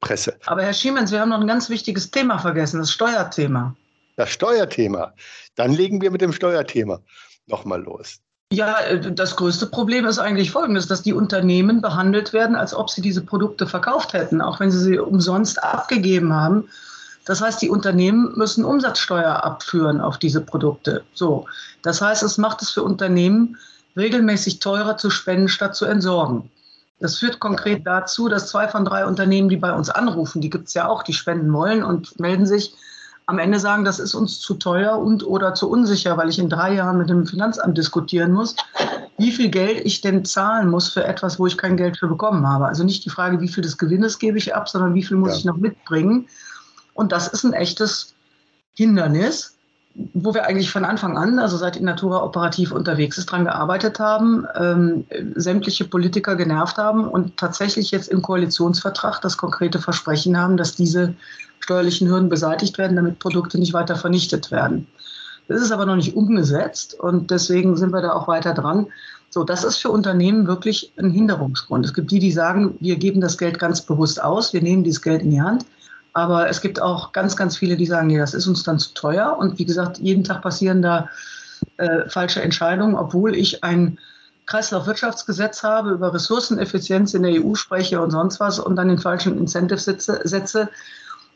Presse. 0.01 0.37
Aber 0.47 0.63
Herr 0.63 0.73
Schiemens, 0.73 1.13
wir 1.13 1.21
haben 1.21 1.29
noch 1.29 1.39
ein 1.39 1.47
ganz 1.47 1.69
wichtiges 1.69 2.11
Thema 2.11 2.37
vergessen, 2.37 2.79
das 2.79 2.91
Steuerthema. 2.91 3.73
Das 4.17 4.29
Steuerthema. 4.29 5.13
Dann 5.55 5.71
legen 5.71 6.01
wir 6.01 6.11
mit 6.11 6.21
dem 6.21 6.33
Steuerthema 6.33 6.99
nochmal 7.45 7.81
los. 7.81 8.19
Ja, 8.51 8.79
äh, 8.81 9.13
das 9.13 9.35
größte 9.35 9.67
Problem 9.67 10.05
ist 10.05 10.19
eigentlich 10.19 10.51
folgendes, 10.51 10.87
dass 10.87 11.03
die 11.03 11.13
Unternehmen 11.13 11.81
behandelt 11.81 12.33
werden, 12.33 12.55
als 12.55 12.73
ob 12.73 12.89
sie 12.89 13.01
diese 13.01 13.21
Produkte 13.21 13.67
verkauft 13.67 14.13
hätten, 14.13 14.41
auch 14.41 14.59
wenn 14.59 14.71
sie 14.71 14.79
sie 14.79 14.97
umsonst 14.97 15.63
abgegeben 15.63 16.33
haben. 16.33 16.67
Das 17.25 17.41
heißt, 17.41 17.61
die 17.61 17.69
Unternehmen 17.69 18.33
müssen 18.35 18.65
Umsatzsteuer 18.65 19.43
abführen 19.43 20.01
auf 20.01 20.17
diese 20.17 20.41
Produkte. 20.41 21.03
So, 21.13 21.45
das 21.83 22.01
heißt, 22.01 22.23
es 22.23 22.37
macht 22.37 22.61
es 22.61 22.71
für 22.71 22.83
Unternehmen 22.83 23.57
regelmäßig 23.97 24.59
teurer 24.59 24.97
zu 24.97 25.09
spenden, 25.09 25.49
statt 25.49 25.75
zu 25.75 25.85
entsorgen. 25.85 26.49
Das 26.99 27.17
führt 27.17 27.39
konkret 27.39 27.85
dazu, 27.85 28.29
dass 28.29 28.47
zwei 28.47 28.67
von 28.67 28.85
drei 28.85 29.05
Unternehmen, 29.05 29.49
die 29.49 29.57
bei 29.57 29.73
uns 29.73 29.89
anrufen, 29.89 30.41
die 30.41 30.49
gibt 30.49 30.69
es 30.69 30.73
ja 30.73 30.87
auch, 30.87 31.03
die 31.03 31.13
spenden 31.13 31.51
wollen 31.53 31.83
und 31.83 32.19
melden 32.19 32.45
sich, 32.47 32.73
am 33.27 33.39
Ende 33.39 33.59
sagen, 33.59 33.83
das 33.83 33.99
ist 33.99 34.15
uns 34.15 34.39
zu 34.39 34.53
teuer 34.53 34.97
und 34.97 35.25
oder 35.25 35.53
zu 35.53 35.69
unsicher, 35.69 36.17
weil 36.17 36.29
ich 36.29 36.39
in 36.39 36.49
drei 36.49 36.73
Jahren 36.73 36.97
mit 36.97 37.09
dem 37.09 37.27
Finanzamt 37.27 37.77
diskutieren 37.77 38.31
muss, 38.31 38.55
wie 39.17 39.31
viel 39.31 39.49
Geld 39.49 39.85
ich 39.85 39.99
denn 39.99 40.23
zahlen 40.23 40.69
muss 40.69 40.89
für 40.89 41.03
etwas, 41.03 41.37
wo 41.37 41.45
ich 41.45 41.57
kein 41.57 41.75
Geld 41.75 41.97
für 41.97 42.07
bekommen 42.07 42.47
habe. 42.47 42.67
Also 42.67 42.85
nicht 42.85 43.03
die 43.03 43.09
Frage, 43.09 43.41
wie 43.41 43.49
viel 43.49 43.63
des 43.63 43.77
Gewinnes 43.77 44.17
gebe 44.19 44.37
ich 44.37 44.55
ab, 44.55 44.69
sondern 44.69 44.93
wie 44.93 45.03
viel 45.03 45.17
muss 45.17 45.31
ja. 45.31 45.37
ich 45.39 45.45
noch 45.45 45.57
mitbringen. 45.57 46.29
Und 46.93 47.11
das 47.11 47.27
ist 47.27 47.43
ein 47.43 47.53
echtes 47.53 48.15
Hindernis 48.73 49.56
wo 50.13 50.33
wir 50.33 50.45
eigentlich 50.45 50.69
von 50.69 50.85
Anfang 50.85 51.17
an, 51.17 51.39
also 51.39 51.57
seit 51.57 51.81
Natura 51.81 52.23
operativ 52.23 52.71
unterwegs 52.71 53.17
ist, 53.17 53.29
daran 53.29 53.45
gearbeitet 53.45 53.99
haben, 53.99 54.45
ähm, 54.55 55.05
sämtliche 55.35 55.85
Politiker 55.85 56.35
genervt 56.35 56.77
haben 56.77 57.07
und 57.07 57.37
tatsächlich 57.37 57.89
jetzt 57.89 58.09
im 58.09 58.21
Koalitionsvertrag 58.21 59.21
das 59.21 59.37
konkrete 59.37 59.79
Versprechen 59.79 60.37
haben, 60.37 60.55
dass 60.55 60.75
diese 60.75 61.15
steuerlichen 61.61 62.07
Hürden 62.07 62.29
beseitigt 62.29 62.77
werden, 62.77 62.95
damit 62.95 63.19
Produkte 63.19 63.57
nicht 63.57 63.73
weiter 63.73 63.95
vernichtet 63.95 64.51
werden. 64.51 64.87
Das 65.47 65.61
ist 65.61 65.71
aber 65.71 65.85
noch 65.85 65.95
nicht 65.95 66.15
umgesetzt 66.15 66.93
und 66.99 67.31
deswegen 67.31 67.75
sind 67.75 67.91
wir 67.91 68.01
da 68.01 68.13
auch 68.13 68.27
weiter 68.27 68.53
dran, 68.53 68.87
So, 69.29 69.43
das 69.43 69.63
ist 69.63 69.77
für 69.77 69.89
Unternehmen 69.89 70.47
wirklich 70.47 70.93
ein 70.97 71.11
Hinderungsgrund. 71.11 71.85
Es 71.85 71.93
gibt 71.93 72.11
die, 72.11 72.19
die 72.19 72.31
sagen, 72.31 72.75
wir 72.79 72.95
geben 72.95 73.19
das 73.19 73.37
Geld 73.37 73.59
ganz 73.59 73.81
bewusst 73.81 74.21
aus, 74.23 74.53
wir 74.53 74.61
nehmen 74.61 74.83
dieses 74.83 75.01
Geld 75.01 75.21
in 75.21 75.31
die 75.31 75.41
Hand. 75.41 75.65
Aber 76.13 76.49
es 76.49 76.61
gibt 76.61 76.81
auch 76.81 77.11
ganz, 77.11 77.35
ganz 77.35 77.57
viele, 77.57 77.77
die 77.77 77.85
sagen, 77.85 78.07
nee, 78.07 78.17
das 78.17 78.33
ist 78.33 78.47
uns 78.47 78.63
dann 78.63 78.79
zu 78.79 78.93
teuer. 78.93 79.37
Und 79.37 79.59
wie 79.59 79.65
gesagt, 79.65 79.99
jeden 79.99 80.23
Tag 80.23 80.41
passieren 80.41 80.81
da 80.81 81.09
äh, 81.77 82.09
falsche 82.09 82.41
Entscheidungen, 82.41 82.95
obwohl 82.95 83.35
ich 83.35 83.63
ein 83.63 83.97
Kreislaufwirtschaftsgesetz 84.47 85.61
habe, 85.61 85.91
über 85.91 86.13
Ressourceneffizienz 86.13 87.13
in 87.13 87.23
der 87.23 87.43
EU 87.43 87.53
spreche 87.53 88.01
und 88.01 88.11
sonst 88.11 88.39
was 88.39 88.59
und 88.59 88.75
dann 88.77 88.87
den 88.87 88.97
falschen 88.97 89.37
Incentive 89.37 89.77
setze. 89.77 90.69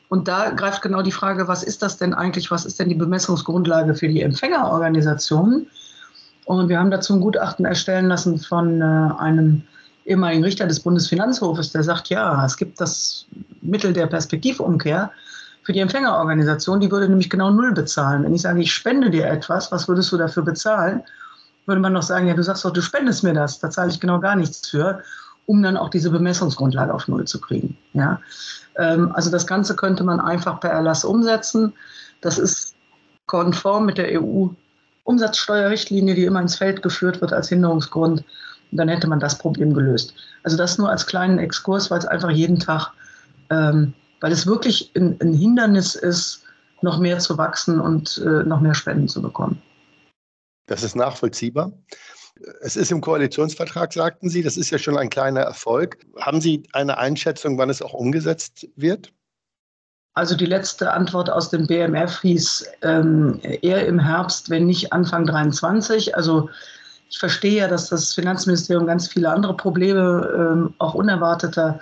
Und 0.09 0.27
da 0.27 0.49
greift 0.49 0.81
genau 0.81 1.01
die 1.01 1.11
Frage, 1.11 1.47
was 1.47 1.63
ist 1.63 1.81
das 1.81 1.97
denn 1.97 2.13
eigentlich, 2.13 2.51
was 2.51 2.65
ist 2.65 2.79
denn 2.79 2.89
die 2.89 2.95
Bemessungsgrundlage 2.95 3.95
für 3.95 4.07
die 4.07 4.21
Empfängerorganisationen? 4.21 5.67
Und 6.45 6.69
wir 6.69 6.79
haben 6.79 6.91
dazu 6.91 7.13
ein 7.13 7.21
Gutachten 7.21 7.65
erstellen 7.65 8.07
lassen 8.07 8.39
von 8.39 8.81
äh, 8.81 9.09
einem 9.19 9.63
ehemaligen 10.05 10.43
Richter 10.43 10.67
des 10.67 10.79
Bundesfinanzhofes, 10.79 11.71
der 11.71 11.83
sagt, 11.83 12.09
ja, 12.09 12.43
es 12.45 12.57
gibt 12.57 12.81
das 12.81 13.27
Mittel 13.61 13.93
der 13.93 14.07
Perspektivumkehr 14.07 15.11
für 15.63 15.73
die 15.73 15.79
Empfängerorganisation, 15.79 16.79
die 16.79 16.91
würde 16.91 17.07
nämlich 17.07 17.29
genau 17.29 17.51
null 17.51 17.73
bezahlen. 17.73 18.23
Wenn 18.23 18.33
ich 18.33 18.41
sage, 18.41 18.61
ich 18.61 18.73
spende 18.73 19.09
dir 19.09 19.27
etwas, 19.27 19.71
was 19.71 19.87
würdest 19.87 20.11
du 20.11 20.17
dafür 20.17 20.43
bezahlen? 20.43 21.03
Würde 21.67 21.81
man 21.81 21.93
noch 21.93 22.01
sagen, 22.01 22.27
ja, 22.27 22.33
du 22.33 22.43
sagst 22.43 22.65
doch, 22.65 22.73
du 22.73 22.81
spendest 22.81 23.23
mir 23.23 23.33
das, 23.33 23.59
da 23.59 23.69
zahle 23.69 23.91
ich 23.91 23.99
genau 23.99 24.19
gar 24.19 24.35
nichts 24.35 24.67
für, 24.67 25.01
um 25.45 25.61
dann 25.61 25.77
auch 25.77 25.89
diese 25.89 26.09
Bemessungsgrundlage 26.09 26.93
auf 26.93 27.07
null 27.07 27.25
zu 27.25 27.39
kriegen. 27.39 27.77
Ja? 27.93 28.19
Ähm, 28.77 29.11
also 29.13 29.29
das 29.29 29.45
Ganze 29.45 29.75
könnte 29.75 30.03
man 30.03 30.19
einfach 30.19 30.59
per 30.59 30.71
Erlass 30.71 31.05
umsetzen. 31.05 31.73
Das 32.21 32.37
ist 32.37 32.75
konform 33.27 33.85
mit 33.85 33.97
der 33.97 34.21
EU 34.21 34.47
Umsatzsteuerrichtlinie, 35.03 36.15
die 36.15 36.25
immer 36.25 36.41
ins 36.41 36.55
Feld 36.55 36.83
geführt 36.83 37.21
wird 37.21 37.33
als 37.33 37.49
Hinderungsgrund. 37.49 38.23
Und 38.71 38.77
dann 38.77 38.87
hätte 38.87 39.07
man 39.07 39.19
das 39.19 39.37
Problem 39.37 39.73
gelöst. 39.73 40.13
Also 40.43 40.57
das 40.57 40.77
nur 40.77 40.89
als 40.89 41.05
kleinen 41.05 41.39
Exkurs, 41.39 41.91
weil 41.91 41.99
es 41.99 42.05
einfach 42.05 42.29
jeden 42.29 42.59
Tag, 42.59 42.91
ähm, 43.51 43.93
weil 44.21 44.31
es 44.31 44.47
wirklich 44.47 44.91
ein, 44.95 45.17
ein, 45.21 45.33
Hindernis 45.33 45.95
ist, 45.95 46.43
noch 46.81 46.99
mehr 46.99 47.19
zu 47.19 47.37
wachsen 47.37 47.79
und 47.79 48.19
äh, 48.25 48.43
noch 48.43 48.59
mehr 48.59 48.73
Spenden 48.73 49.07
zu 49.07 49.21
bekommen. 49.21 49.61
Das 50.65 50.81
ist 50.83 50.95
nachvollziehbar. 50.95 51.71
Es 52.61 52.75
ist 52.75 52.91
im 52.91 53.01
Koalitionsvertrag, 53.01 53.93
sagten 53.93 54.29
Sie, 54.29 54.41
das 54.41 54.57
ist 54.57 54.71
ja 54.71 54.79
schon 54.79 54.97
ein 54.97 55.09
kleiner 55.09 55.41
Erfolg. 55.41 55.97
Haben 56.19 56.41
Sie 56.41 56.63
eine 56.73 56.97
Einschätzung, 56.97 57.57
wann 57.59 57.69
es 57.69 57.83
auch 57.83 57.93
umgesetzt 57.93 58.67
wird? 58.75 59.13
Also 60.13 60.35
die 60.35 60.45
letzte 60.45 60.91
Antwort 60.91 61.29
aus 61.29 61.49
dem 61.49 61.67
BMF 61.67 62.21
hieß 62.21 62.65
ähm, 62.81 63.39
eher 63.43 63.85
im 63.85 63.99
Herbst, 63.99 64.49
wenn 64.49 64.65
nicht 64.65 64.91
Anfang 64.91 65.25
23. 65.25 66.15
Also 66.15 66.49
ich 67.09 67.19
verstehe 67.19 67.59
ja, 67.59 67.67
dass 67.67 67.89
das 67.89 68.13
Finanzministerium 68.13 68.87
ganz 68.87 69.07
viele 69.07 69.29
andere 69.29 69.55
Probleme 69.55 70.29
ähm, 70.35 70.73
auch 70.79 70.95
unerwarteter 70.95 71.79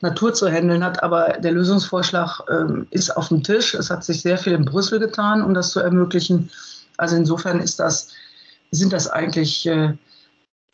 Natur 0.00 0.32
zu 0.32 0.48
handeln 0.48 0.84
hat, 0.84 1.02
aber 1.02 1.38
der 1.38 1.52
Lösungsvorschlag 1.52 2.40
ähm, 2.50 2.86
ist 2.90 3.16
auf 3.16 3.28
dem 3.28 3.42
Tisch. 3.42 3.74
Es 3.74 3.90
hat 3.90 4.04
sich 4.04 4.22
sehr 4.22 4.38
viel 4.38 4.52
in 4.52 4.64
Brüssel 4.64 5.00
getan, 5.00 5.42
um 5.42 5.54
das 5.54 5.70
zu 5.70 5.80
ermöglichen. 5.80 6.50
Also 6.96 7.16
insofern 7.16 7.60
ist 7.60 7.80
das, 7.80 8.12
sind 8.70 8.92
das 8.92 9.08
eigentlich, 9.08 9.66
äh, 9.66 9.94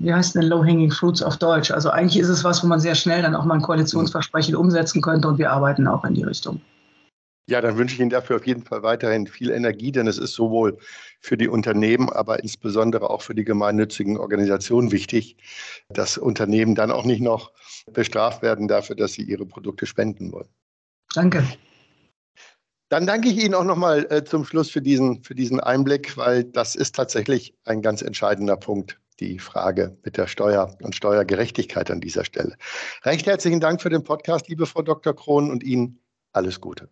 wie 0.03 0.13
heißt 0.13 0.35
denn 0.35 0.43
Low-Hanging 0.43 0.91
Fruits 0.91 1.23
auf 1.23 1.39
Deutsch? 1.39 1.71
Also 1.71 1.91
eigentlich 1.91 2.19
ist 2.21 2.29
es 2.29 2.45
was, 2.45 2.63
wo 2.63 2.67
man 2.67 2.81
sehr 2.81 2.95
schnell 2.95 3.23
dann 3.23 3.35
auch 3.35 3.45
mal 3.45 3.55
ein 3.55 3.63
Koalitionsversprechen 3.63 4.57
umsetzen 4.57 5.01
könnte 5.01 5.29
und 5.29 5.39
wir 5.39 5.53
arbeiten 5.53 5.87
auch 5.87 6.05
in 6.05 6.15
die 6.15 6.25
Richtung. 6.25 6.61
Ja, 7.46 7.61
dann 7.61 7.76
wünsche 7.76 7.94
ich 7.94 8.00
Ihnen 8.00 8.11
dafür 8.11 8.37
auf 8.37 8.46
jeden 8.46 8.62
Fall 8.62 8.83
weiterhin 8.83 9.26
viel 9.26 9.50
Energie, 9.50 9.92
denn 9.92 10.07
es 10.07 10.16
ist 10.16 10.33
sowohl 10.33 10.78
für 11.20 11.37
die 11.37 11.48
Unternehmen, 11.48 12.09
aber 12.09 12.42
insbesondere 12.42 13.11
auch 13.11 13.20
für 13.20 13.35
die 13.35 13.44
gemeinnützigen 13.44 14.16
Organisationen 14.16 14.92
wichtig, 14.92 15.37
dass 15.90 16.16
Unternehmen 16.16 16.74
dann 16.74 16.90
auch 16.90 17.04
nicht 17.04 17.20
noch 17.20 17.52
bestraft 17.92 18.40
werden 18.40 18.66
dafür, 18.66 18.96
dass 18.96 19.12
sie 19.12 19.22
ihre 19.22 19.44
Produkte 19.44 19.85
spenden 19.85 20.33
wollen. 20.33 20.48
Danke. 21.14 21.44
Dann 22.88 23.07
danke 23.07 23.28
ich 23.28 23.42
Ihnen 23.42 23.54
auch 23.54 23.64
nochmal 23.64 24.07
äh, 24.11 24.24
zum 24.24 24.44
Schluss 24.44 24.70
für 24.70 24.80
diesen, 24.80 25.22
für 25.22 25.35
diesen 25.35 25.61
Einblick, 25.61 26.16
weil 26.16 26.44
das 26.44 26.74
ist 26.74 26.94
tatsächlich 26.94 27.54
ein 27.64 27.83
ganz 27.83 28.02
entscheidender 28.02 28.57
Punkt, 28.57 29.00
die 29.20 29.38
Frage 29.38 29.96
mit 30.02 30.16
der 30.16 30.26
Steuer 30.26 30.76
und 30.80 30.94
Steuergerechtigkeit 30.94 31.90
an 31.90 32.00
dieser 32.00 32.24
Stelle. 32.24 32.57
Recht 33.02 33.26
herzlichen 33.26 33.61
Dank 33.61 33.83
für 33.83 33.90
den 33.90 34.04
Podcast, 34.04 34.48
liebe 34.48 34.66
Frau 34.66 34.83
Dr. 34.83 35.14
Krohn, 35.14 35.50
und 35.50 35.62
Ihnen 35.62 35.98
alles 36.33 36.61
Gute. 36.61 36.88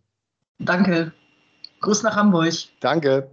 Danke. 0.64 1.12
Gruß 1.81 2.03
nach 2.03 2.16
Hamburg. 2.16 2.53
Danke. 2.81 3.29